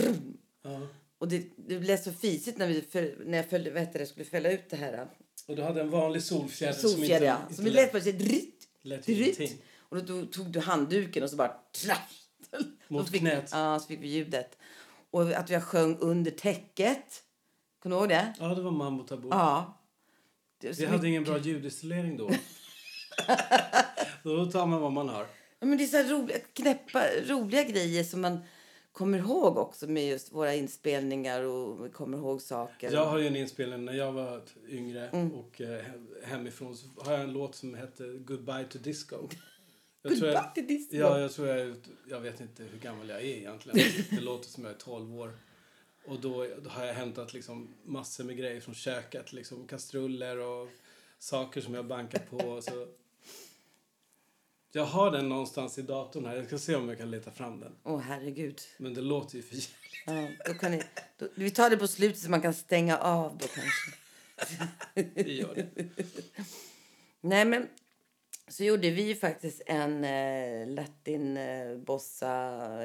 Ja. 0.63 0.87
Och 1.17 1.27
det, 1.27 1.47
det 1.55 1.79
blev 1.79 1.97
så 1.97 2.11
fisigt 2.11 2.57
när, 2.57 2.67
vi 2.67 2.81
föl, 2.81 3.11
när 3.25 3.37
jag 3.37 3.49
följde, 3.49 3.71
vet 3.71 3.93
du, 3.93 3.99
det, 3.99 4.05
skulle 4.05 4.25
fälla 4.25 4.51
ut 4.51 4.69
det 4.69 4.75
här. 4.77 5.07
Och 5.47 5.55
du 5.55 5.63
hade 5.63 5.81
en 5.81 5.89
vanlig 5.89 6.23
solfjäder 6.23 6.73
Solfjäder, 6.73 7.17
som 7.17 7.25
ja. 7.25 7.37
inte, 7.41 7.55
Som 7.55 7.67
inte 7.67 7.81
vi 7.81 7.93
lät 7.93 8.03
säga 8.03 8.17
dritt, 8.17 8.67
lät 8.81 9.05
dritt. 9.05 9.63
Och 9.77 10.03
då 10.05 10.25
tog, 10.25 10.51
du 10.51 10.59
handduken 10.59 11.23
och 11.23 11.29
så 11.29 11.35
bara 11.35 11.55
traff. 11.83 12.11
Mot 12.87 13.09
fick, 13.09 13.21
knät. 13.21 13.49
Ja, 13.51 13.79
så 13.79 13.87
fick 13.87 14.01
vi 14.01 14.07
ljudet. 14.07 14.57
Och 15.11 15.31
att 15.31 15.49
jag 15.49 15.63
sjöng 15.63 15.97
under 15.99 16.31
täcket. 16.31 17.23
Kommer 17.79 17.95
du 17.95 17.99
ihåg 17.99 18.09
det? 18.09 18.33
Ja, 18.39 18.55
det 18.55 18.61
var 18.61 18.71
mambo 18.71 19.03
tabu. 19.03 19.27
Ja. 19.31 19.79
Så 20.73 20.81
Vi 20.81 20.85
hade 20.87 21.07
ingen 21.07 21.23
bra 21.23 21.37
ljudisolering 21.37 22.17
då. 22.17 22.31
då 24.23 24.45
tar 24.45 24.65
man 24.67 24.81
vad 24.81 24.91
man 24.91 25.09
har. 25.09 25.25
Ja, 25.59 25.65
men 25.65 25.77
det 25.77 25.83
är 25.83 26.03
så 26.03 26.13
roliga, 26.15 26.37
knäppa, 26.53 27.03
roliga 27.27 27.63
grejer 27.63 28.03
som 28.03 28.21
man 28.21 28.39
kommer 28.91 29.17
ihåg 29.17 29.57
också 29.57 29.87
med 29.87 30.07
just 30.07 30.31
våra 30.33 30.53
inspelningar 30.55 31.41
och 31.43 31.93
kommer 31.93 32.17
ihåg 32.17 32.41
saker. 32.41 32.91
Jag 32.91 33.05
har 33.05 33.17
ju 33.17 33.27
en 33.27 33.35
inspelning 33.35 33.85
när 33.85 33.93
jag 33.93 34.11
var 34.11 34.41
yngre 34.69 35.07
Mm. 35.09 35.31
och 35.33 35.61
eh, 35.61 35.67
he- 35.67 36.25
hemifrån 36.25 36.75
så 36.77 36.87
har 36.97 37.11
jag 37.13 37.21
en 37.21 37.33
låt 37.33 37.55
som 37.55 37.75
heter 37.75 38.17
Goodbye 38.25 38.63
to 38.69 38.77
Disco. 38.77 39.15
Jag 40.01 40.11
Goodbye 40.11 40.31
jag. 40.31 41.11
Ja, 41.11 41.19
jag 41.19 41.31
tror 41.33 41.47
jag, 41.47 41.75
jag 42.09 42.19
vet 42.19 42.41
inte 42.41 42.63
hur 42.63 42.79
gammal 42.79 43.09
jag 43.09 43.19
är 43.21 43.25
egentligen. 43.25 43.79
Det 44.09 44.21
låter 44.21 44.49
som 44.49 44.63
jag 44.63 44.73
är 44.73 44.77
12 44.77 45.19
år. 45.19 45.31
Och 46.07 46.19
då, 46.19 46.47
då 46.63 46.69
har 46.69 46.85
jag 46.85 46.93
hämtat 46.93 47.33
liksom 47.33 47.75
massor 47.83 48.23
med 48.23 48.37
grejer 48.37 48.61
från 48.61 48.75
köket. 48.75 49.33
Liksom 49.33 49.67
kastruller 49.67 50.37
och 50.37 50.69
saker 51.19 51.61
som 51.61 51.73
jag 51.73 51.85
bankat 51.85 52.29
på. 52.29 52.61
Så 52.61 52.87
jag 54.71 54.85
har 54.85 55.11
den 55.11 55.29
någonstans 55.29 55.77
i 55.77 55.81
datorn 55.81 56.25
här. 56.25 56.35
Jag 56.35 56.45
ska 56.45 56.57
se 56.57 56.75
om 56.75 56.89
jag 56.89 56.97
kan 56.97 57.11
leta 57.11 57.31
fram 57.31 57.59
den. 57.59 57.75
Åh, 57.83 57.99
herregud. 57.99 58.61
Men 58.77 58.93
det 58.93 59.01
låter 59.01 59.35
ju 59.35 59.43
för. 59.43 59.57
Ja, 60.05 60.29
då 60.45 60.53
kan 60.53 60.71
ni, 60.71 60.81
då, 61.17 61.27
vi 61.35 61.51
tar 61.51 61.69
det 61.69 61.77
på 61.77 61.87
slutet 61.87 62.19
så 62.19 62.29
man 62.29 62.41
kan 62.41 62.53
stänga 62.53 62.97
av 62.97 63.37
då 63.37 63.47
kanske. 63.47 63.91
Det 65.13 65.31
gör 65.31 65.55
det. 65.55 65.85
Nej, 67.21 67.45
men 67.45 67.67
så 68.47 68.63
gjorde 68.63 68.89
vi 68.89 69.15
faktiskt 69.15 69.61
en 69.65 70.03
eh, 70.03 70.67
latin 70.67 71.37
eh, 71.37 71.77
bossa 71.77 72.27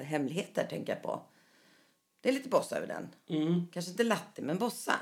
hemligheter, 0.04 0.66
tänker 0.70 0.92
jag 0.92 1.02
på. 1.02 1.22
Det 2.20 2.28
är 2.28 2.32
lite 2.32 2.48
bossa 2.48 2.76
över 2.76 2.86
den. 2.86 3.08
Mm. 3.42 3.66
Kanske 3.72 3.90
inte 3.90 4.04
latin, 4.04 4.46
men 4.46 4.58
bossa. 4.58 4.94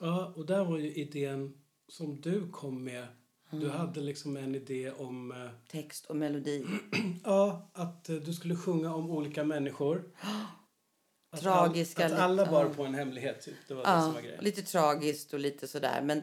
Ja, 0.00 0.32
och 0.36 0.46
där 0.46 0.64
var 0.64 0.78
ju 0.78 0.94
idén 0.94 1.58
som 1.88 2.20
du 2.20 2.50
kom 2.50 2.84
med. 2.84 3.06
Du 3.50 3.70
hade 3.70 4.00
liksom 4.00 4.36
en 4.36 4.54
idé 4.54 4.90
om 4.90 5.32
eh, 5.32 5.50
Text 5.68 6.06
och 6.06 6.16
melodi. 6.16 6.66
ja, 7.24 7.70
att 7.72 8.08
eh, 8.08 8.16
du 8.16 8.32
skulle 8.32 8.56
sjunga 8.56 8.94
om 8.94 9.10
olika 9.10 9.44
människor. 9.44 10.10
Att 11.30 11.40
Tragiska 11.40 12.04
All, 12.04 12.12
att 12.12 12.18
alla 12.18 12.46
bar 12.50 12.64
ja. 12.64 12.70
på 12.70 12.84
en 12.84 12.94
hemlighet, 12.94 13.42
typ. 13.42 13.54
Det 13.68 13.74
var 13.74 13.82
det 13.82 13.88
som 13.88 14.08
Ja, 14.08 14.12
var 14.12 14.20
grejen. 14.20 14.44
lite 14.44 14.62
tragiskt 14.62 15.32
och 15.34 15.40
lite 15.40 15.68
sådär. 15.68 16.02
Men 16.02 16.22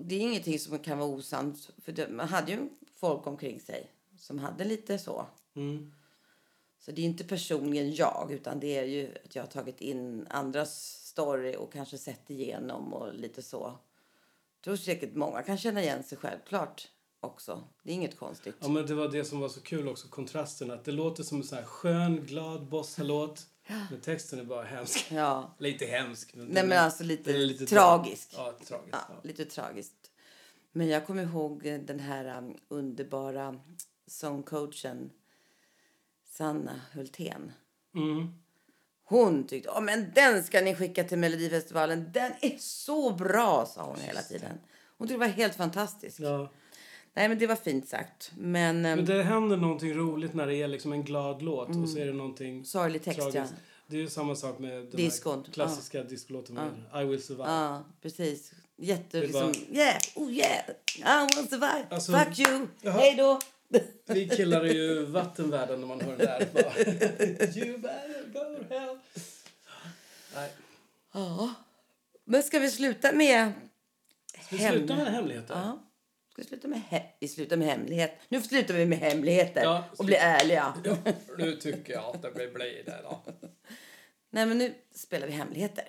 det 0.00 0.14
är 0.14 0.20
ingenting 0.20 0.58
som 0.58 0.78
kan 0.78 0.98
vara 0.98 1.08
osant. 1.08 1.70
För 1.84 1.92
det, 1.92 2.08
man 2.08 2.28
hade 2.28 2.52
ju 2.52 2.68
folk 2.94 3.26
omkring 3.26 3.60
sig 3.60 3.90
som 4.18 4.38
hade 4.38 4.64
lite 4.64 4.98
så. 4.98 5.26
Mm. 5.54 5.92
Så 6.86 6.92
det 6.92 7.02
är 7.02 7.06
inte 7.06 7.24
personligen 7.24 7.94
jag, 7.94 8.28
utan 8.32 8.60
det 8.60 8.78
är 8.78 8.84
ju 8.84 9.14
att 9.24 9.34
jag 9.36 9.42
har 9.42 9.48
tagit 9.48 9.80
in 9.80 10.26
andras 10.30 10.84
story 11.04 11.56
och 11.56 11.72
kanske 11.72 11.98
sett 11.98 12.30
igenom 12.30 12.94
och 12.94 13.14
lite 13.14 13.42
så. 13.42 13.56
Jag 14.54 14.64
tror 14.64 14.76
säkert 14.76 15.14
många 15.14 15.42
kan 15.42 15.58
känna 15.58 15.82
igen 15.82 16.02
sig 16.02 16.18
självklart 16.18 16.88
också. 17.20 17.64
Det 17.82 17.90
är 17.90 17.94
inget 17.94 18.16
konstigt. 18.18 18.54
Ja, 18.60 18.68
men 18.68 18.86
det 18.86 18.94
var 18.94 19.08
det 19.08 19.24
som 19.24 19.40
var 19.40 19.48
så 19.48 19.60
kul 19.60 19.88
också, 19.88 20.08
kontrasten. 20.08 20.70
Att 20.70 20.84
det 20.84 20.92
låter 20.92 21.22
som 21.22 21.38
en 21.38 21.44
sån 21.44 21.58
här 21.58 21.64
skön, 21.64 22.16
glad 22.26 22.66
bossalåt. 22.68 23.46
Men 23.90 24.00
texten 24.00 24.38
är 24.38 24.44
bara 24.44 24.64
hemsk. 24.64 25.06
Ja, 25.12 25.54
Lite 25.58 25.84
hemsk. 25.86 26.34
Men 26.34 26.46
Nej, 26.46 26.66
men 26.66 26.78
alltså 26.84 27.04
lite 27.04 27.32
den 27.32 27.40
är 27.42 27.46
tra- 27.46 27.66
tragisk. 27.66 28.28
Ja, 28.36 28.44
tragiskt. 28.66 28.88
ja, 28.92 28.98
Ja. 29.08 29.14
lite 29.22 29.44
tragiskt. 29.44 30.10
Men 30.72 30.88
jag 30.88 31.06
kommer 31.06 31.22
ihåg 31.22 31.62
den 31.62 32.00
här 32.00 32.38
um, 32.38 32.56
underbara 32.68 33.60
sångcoachen 34.06 35.10
Sanna 36.36 36.80
Hultén. 36.92 37.52
Mm. 37.94 38.28
Hon 39.04 39.46
tyckte 39.46 39.70
oh, 39.70 39.80
men 39.80 40.12
den 40.14 40.42
ska 40.44 40.60
ni 40.60 40.74
skicka 40.74 41.04
till 41.04 41.18
Melodifestivalen. 41.18 42.10
Den 42.12 42.32
är 42.40 42.56
så 42.58 43.10
bra, 43.10 43.66
sa 43.66 43.82
hon 43.82 44.00
hela 44.00 44.22
tiden. 44.22 44.58
Hon 44.98 45.08
tyckte 45.08 45.24
det 45.24 45.28
var 45.28 45.34
helt 45.36 45.54
fantastiskt. 45.54 46.20
Ja. 46.20 46.52
Nej, 47.14 47.28
men 47.28 47.38
det 47.38 47.46
var 47.46 47.56
fint 47.56 47.88
sagt. 47.88 48.32
Men, 48.36 48.86
ehm, 48.86 48.96
Men 48.96 49.04
det 49.04 49.22
händer 49.22 49.56
någonting 49.56 49.94
roligt 49.94 50.34
när 50.34 50.46
det 50.46 50.54
är 50.56 50.68
liksom 50.68 50.92
en 50.92 51.04
glad 51.04 51.42
låt 51.42 51.68
och 51.68 51.88
så 51.88 51.98
är 51.98 52.06
det 52.06 52.12
någonting 52.12 52.64
sorglig 52.64 53.02
text, 53.04 53.18
ja. 53.18 53.30
tragiskt. 53.30 53.54
Det 53.86 54.02
är 54.02 54.06
samma 54.06 54.34
sak 54.34 54.58
med 54.58 54.86
den 54.92 55.42
klassiska 55.52 56.02
discolåten 56.02 56.54
med 56.54 57.02
I 57.02 57.06
will 57.06 57.22
survive. 57.22 57.48
Ja, 57.50 57.84
precis. 58.02 58.52
Jätte, 58.76 59.20
liksom, 59.20 59.52
yeah, 59.70 59.96
oh 60.14 60.32
yeah, 60.32 60.70
I 60.98 61.28
to 61.28 61.42
survive, 61.48 61.86
Alltså, 61.90 62.12
fuck 62.12 62.38
you, 62.38 62.66
jaha. 62.82 62.92
hej 62.92 63.14
då. 63.16 63.38
Vi 64.06 64.28
killar 64.28 64.60
är 64.64 64.72
ju 64.74 65.04
vattenvärlden 65.04 65.80
när 65.80 65.86
man 65.86 66.00
hör 66.00 66.16
den 66.16 66.18
där. 66.26 66.48
Bara, 66.52 66.78
you 67.66 67.78
better 67.78 68.24
go 68.32 68.38
to 68.68 68.74
hell. 68.74 68.98
Nej. 70.34 70.50
Ja. 71.12 71.54
Men 72.24 72.42
ska 72.42 72.58
vi 72.58 72.70
sluta 72.70 73.12
med... 73.12 73.52
Vi 74.50 74.56
Hem- 74.56 74.72
slutar 74.74 74.96
med 74.96 75.06
hemligheter. 75.12 75.54
Ja. 75.54 75.82
Ska 76.32 76.42
vi 76.42 76.48
sluta 76.48 76.68
med 76.68 76.80
he- 76.90 77.06
vi 77.20 77.28
slutar 77.28 77.56
med 77.56 77.68
hemlighet. 77.68 78.12
Nu 78.28 78.42
slutar 78.42 78.74
vi 78.74 78.86
med 78.86 78.98
hemligheter 78.98 79.62
Ja, 79.62 79.84
och 79.98 80.04
blir 80.04 80.16
ärliga. 80.16 80.74
Ja, 80.84 80.96
nu 81.38 81.56
tycker 81.56 81.92
jag 81.92 82.04
att 82.16 82.22
det 82.22 82.30
blir 82.30 82.50
bli 82.50 82.82
det 82.86 83.00
då. 83.02 83.22
Nej, 84.30 84.46
men 84.46 84.58
nu 84.58 84.74
spelar 84.94 85.26
vi 85.26 85.32
hemligheter. 85.32 85.84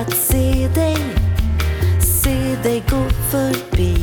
Att 0.00 0.12
se 0.12 0.68
dig 0.74 0.96
Se 2.24 2.56
dig 2.62 2.82
gå 2.90 3.10
förbi. 3.30 3.96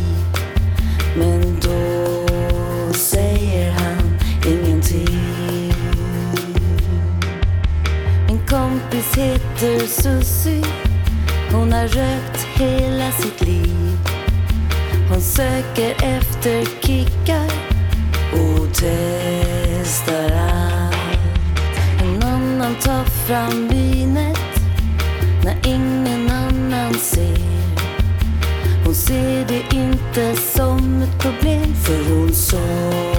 Men 1.17 1.59
då 1.59 2.93
säger 2.93 3.71
han 3.71 4.19
ingenting. 4.47 5.73
Min 8.27 8.39
kompis 8.47 9.17
heter 9.17 9.87
Susie. 9.87 10.65
Hon 11.51 11.73
har 11.73 11.87
rökt 11.87 12.43
hela 12.53 13.11
sitt 13.11 13.41
liv. 13.41 13.97
Hon 15.09 15.21
söker 15.21 15.91
efter 15.91 16.65
kickar 16.81 17.51
och 18.33 18.67
testar 18.73 20.31
allt. 20.31 20.95
En 22.01 22.23
annan 22.23 22.75
tar 22.75 23.03
fram 23.03 23.67
vinet 23.67 24.40
när 25.43 25.55
ingen 25.67 26.29
annan 26.29 26.93
ser. 26.93 27.51
Hon 28.85 28.95
ser 28.95 29.45
det 29.47 29.75
inte 29.75 30.35
som 30.35 31.01
ett 31.01 31.21
problem 31.21 31.75
för 31.75 32.15
hon 32.15 32.33
såg 32.33 33.10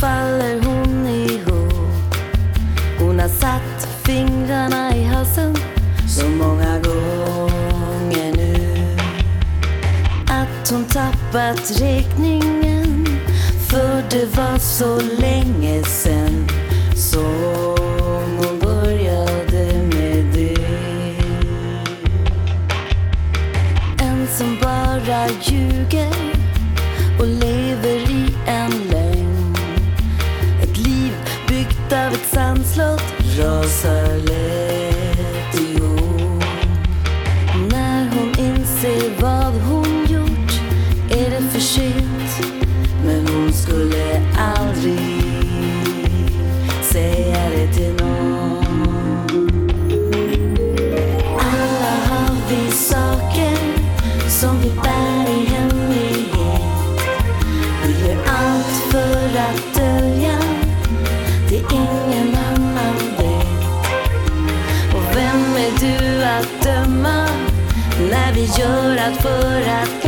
faller 0.00 0.60
hon 0.64 1.06
ihop. 1.06 2.14
Hon 2.98 3.20
har 3.20 3.28
satt 3.28 3.88
fingrarna 4.04 4.96
i 4.96 5.04
halsen 5.04 5.56
så 6.08 6.28
många 6.28 6.78
gånger 6.78 8.36
nu 8.36 8.56
att 10.26 10.70
hon 10.70 10.84
tappat 10.84 11.80
räkningen 11.80 13.06
för 13.68 14.02
det 14.10 14.36
var 14.36 14.58
så 14.58 15.00
länge 15.20 15.82
sen 15.84 16.48
som 16.94 18.38
hon 18.38 18.58
började 18.58 19.82
med 19.82 20.24
det. 20.34 20.56
En 23.98 24.26
som 24.26 24.58
bara 24.62 25.28
ljuger 25.42 26.29
rasar 33.40 34.16
lätt 34.18 35.60
ihop. 35.60 36.44
När 37.70 38.10
hon 38.10 38.28
inser 38.38 39.20
vad 39.20 39.54
hon 39.54 40.06
gjort 40.08 40.52
är 41.10 41.30
det 41.30 41.42
för 41.52 41.60
sent. 41.60 41.99
Vi 69.08 69.14
för 69.14 69.62
att 69.62 69.99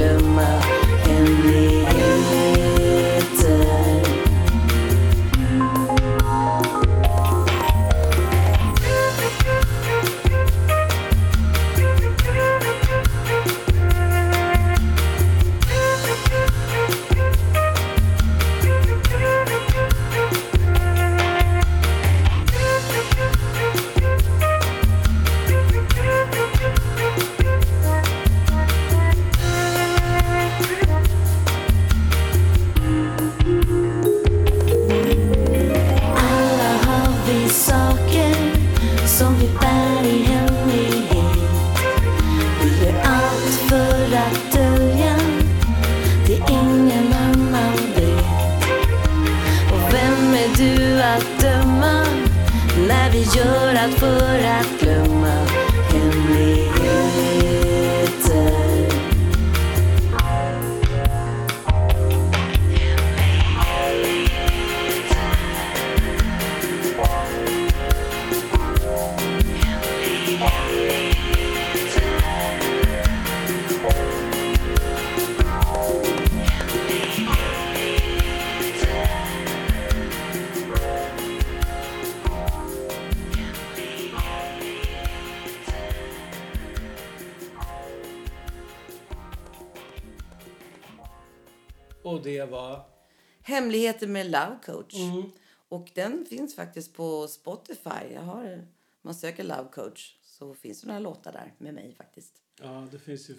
Hemligheter 94.03 94.09
med 94.09 94.31
Love 94.31 94.59
Coach. 94.65 94.95
Mm. 94.95 95.31
Och 95.69 95.91
den 95.95 96.27
finns 96.27 96.55
faktiskt 96.55 96.95
på 96.95 97.29
Spotify. 97.29 98.13
Jag 98.15 98.23
har, 98.23 98.67
man 99.03 99.15
söker 99.15 99.45
Love 99.45 99.69
Coach 99.73 100.17
så 100.23 100.55
finns 100.55 100.81
det 100.81 100.87
några 100.87 101.01
låtar 101.01 101.33
där 101.33 101.55
med 101.59 101.75
mig 101.75 101.95
faktiskt. 101.95 102.43
Ja, 102.61 102.89
det 102.91 102.99
finns 102.99 103.31
ju 103.31 103.35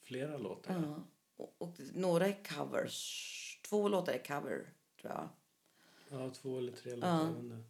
flera 0.00 0.38
låtar. 0.38 0.74
Ja. 0.74 1.02
Och, 1.36 1.54
och 1.58 1.74
några 1.94 2.26
är 2.26 2.44
covers. 2.44 3.60
Två 3.68 3.88
låtar 3.88 4.12
är 4.12 4.24
cover, 4.24 4.72
tror 5.00 5.12
jag. 5.12 5.28
Ja, 6.08 6.30
två 6.30 6.58
eller 6.58 6.72
tre 6.72 6.94
låtar. 6.94 7.28
inte. 7.28 7.62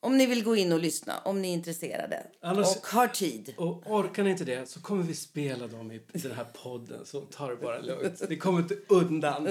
Om 0.00 0.18
ni 0.18 0.26
vill 0.26 0.44
gå 0.44 0.56
in 0.56 0.72
och 0.72 0.78
lyssna, 0.78 1.18
om 1.24 1.42
ni 1.42 1.48
är 1.48 1.52
intresserade 1.52 2.26
Annars- 2.42 2.76
och 2.76 2.86
har 2.86 3.06
tid. 3.08 3.54
Och 3.56 3.82
orkar 3.86 4.22
ni 4.24 4.30
inte 4.30 4.44
det 4.44 4.68
så 4.68 4.80
kommer 4.80 5.02
vi 5.02 5.14
spela 5.14 5.66
dem 5.66 5.92
i 5.92 6.00
den 6.12 6.32
här 6.32 6.46
podden. 6.62 7.06
Så 7.06 7.20
ta 7.20 7.48
det 7.48 7.56
bara 7.56 7.78
lugnt. 7.78 8.22
Ni 8.28 8.36
kommer 8.36 8.58
inte 8.58 8.76
undan. 8.88 9.46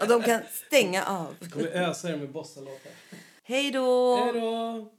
Och 0.00 0.08
de 0.08 0.22
kan 0.22 0.40
stänga 0.66 1.04
av. 1.04 1.34
Vi 1.40 1.50
kommer 1.50 1.66
ösa 1.68 2.10
er 2.10 2.16
med 2.16 2.32
bossalåtar. 2.32 2.92
Hej 3.42 3.70
då! 3.70 4.16
Hej 4.16 4.32
då! 4.40 4.92